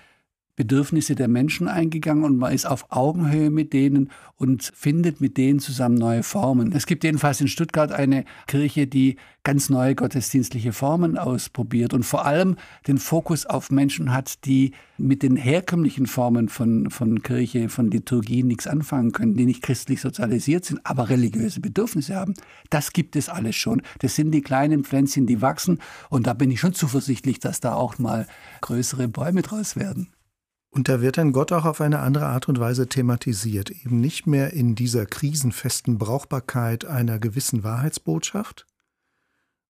[0.54, 5.60] Bedürfnisse der Menschen eingegangen und man ist auf Augenhöhe mit denen und findet mit denen
[5.60, 6.72] zusammen neue Formen.
[6.72, 12.26] Es gibt jedenfalls in Stuttgart eine Kirche, die ganz neue gottesdienstliche Formen ausprobiert und vor
[12.26, 17.90] allem den Fokus auf Menschen hat, die mit den herkömmlichen Formen von, von Kirche, von
[17.90, 22.34] Liturgie nichts anfangen können, die nicht christlich sozialisiert sind, aber religiöse Bedürfnisse haben.
[22.68, 23.80] Das gibt es alles schon.
[24.00, 25.78] Das sind die kleinen Pflänzchen, die wachsen
[26.10, 28.26] und da bin ich schon zuversichtlich, dass da auch mal
[28.60, 30.08] größere Bäume draus werden.
[30.74, 34.26] Und da wird dann Gott auch auf eine andere Art und Weise thematisiert, eben nicht
[34.26, 38.66] mehr in dieser krisenfesten Brauchbarkeit einer gewissen Wahrheitsbotschaft,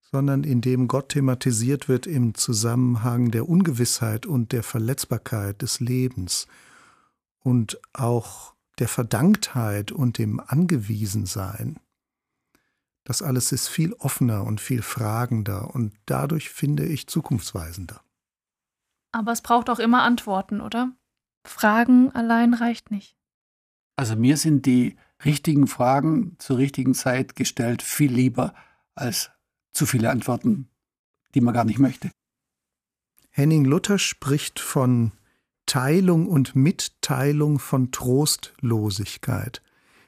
[0.01, 6.47] sondern indem Gott thematisiert wird im Zusammenhang der Ungewissheit und der Verletzbarkeit des Lebens
[7.41, 11.81] und auch der Verdanktheit und dem Angewiesensein.
[13.03, 18.03] Das alles ist viel offener und viel fragender und dadurch finde ich zukunftsweisender.
[19.13, 20.93] Aber es braucht auch immer Antworten, oder?
[21.45, 23.17] Fragen allein reicht nicht.
[23.97, 28.55] Also mir sind die richtigen Fragen zur richtigen Zeit gestellt viel lieber
[28.95, 29.31] als
[29.73, 30.69] zu viele Antworten,
[31.35, 32.11] die man gar nicht möchte.
[33.31, 35.13] Henning Luther spricht von
[35.67, 39.63] Teilung und Mitteilung von Trostlosigkeit.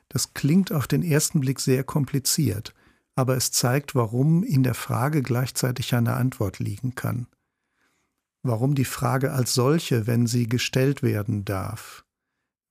[0.08, 2.74] Das klingt auf den ersten Blick sehr kompliziert,
[3.14, 7.26] aber es zeigt, warum in der Frage gleichzeitig eine Antwort liegen kann
[8.44, 12.04] warum die Frage als solche, wenn sie gestellt werden darf,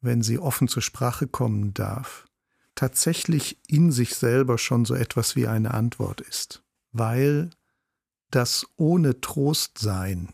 [0.01, 2.25] wenn sie offen zur Sprache kommen darf,
[2.75, 7.49] tatsächlich in sich selber schon so etwas wie eine Antwort ist, weil
[8.29, 10.29] das ohne Trostsein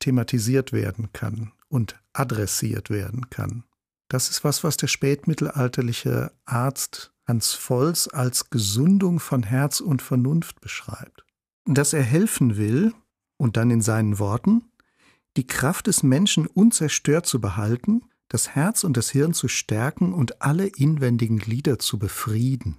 [0.00, 3.64] thematisiert werden kann und adressiert werden kann.
[4.08, 10.60] Das ist was, was der spätmittelalterliche Arzt Hans Volz als Gesundung von Herz und Vernunft
[10.60, 11.24] beschreibt.
[11.64, 12.92] Dass er helfen will,
[13.40, 14.70] und dann in seinen Worten,
[15.36, 20.42] die Kraft des Menschen unzerstört zu behalten, das Herz und das Hirn zu stärken und
[20.42, 22.76] alle inwendigen Glieder zu befrieden.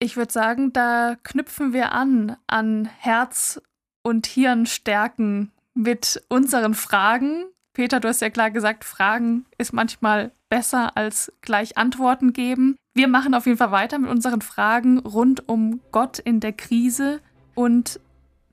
[0.00, 3.60] Ich würde sagen, da knüpfen wir an an Herz
[4.02, 7.44] und Hirn stärken mit unseren Fragen.
[7.72, 12.76] Peter, du hast ja klar gesagt, Fragen ist manchmal besser als gleich Antworten geben.
[12.94, 17.20] Wir machen auf jeden Fall weiter mit unseren Fragen rund um Gott in der Krise
[17.54, 18.00] und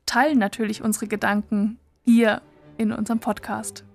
[0.06, 2.42] teilen natürlich unsere Gedanken hier
[2.78, 3.86] in unserem Podcast.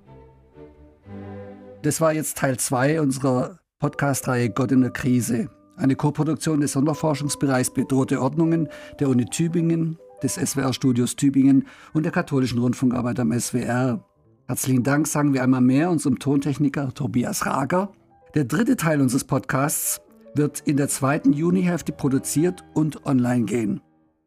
[1.83, 5.49] Das war jetzt Teil 2 unserer Podcast-Reihe Gott in der Krise.
[5.77, 12.59] Eine Koproduktion des Sonderforschungsbereichs Bedrohte Ordnungen der Uni Tübingen, des SWR-Studios Tübingen und der katholischen
[12.59, 14.05] Rundfunkarbeit am SWR.
[14.47, 17.93] Herzlichen Dank sagen wir einmal mehr unserem Tontechniker Tobias Rager.
[18.35, 20.03] Der dritte Teil unseres Podcasts
[20.35, 23.81] wird in der zweiten Junihälfte produziert und online gehen.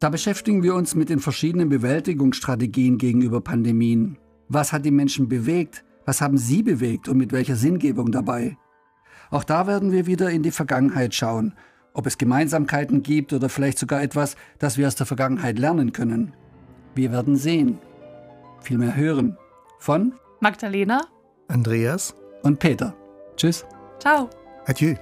[0.04, 4.18] Da beschäftigen wir uns mit den verschiedenen Bewältigungsstrategien gegenüber Pandemien.
[4.50, 5.86] Was hat die Menschen bewegt?
[6.04, 8.58] Was haben sie bewegt und mit welcher Sinngebung dabei?
[9.32, 11.54] Auch da werden wir wieder in die Vergangenheit schauen,
[11.94, 16.34] ob es Gemeinsamkeiten gibt oder vielleicht sogar etwas, das wir aus der Vergangenheit lernen können.
[16.96, 17.78] Wir werden sehen,
[18.60, 19.38] vielmehr hören.
[19.80, 21.00] Von Magdalena,
[21.48, 22.94] Andreas und Peter.
[23.38, 23.66] Tschüss.
[24.00, 24.30] Ciao.
[24.66, 24.96] Adieu.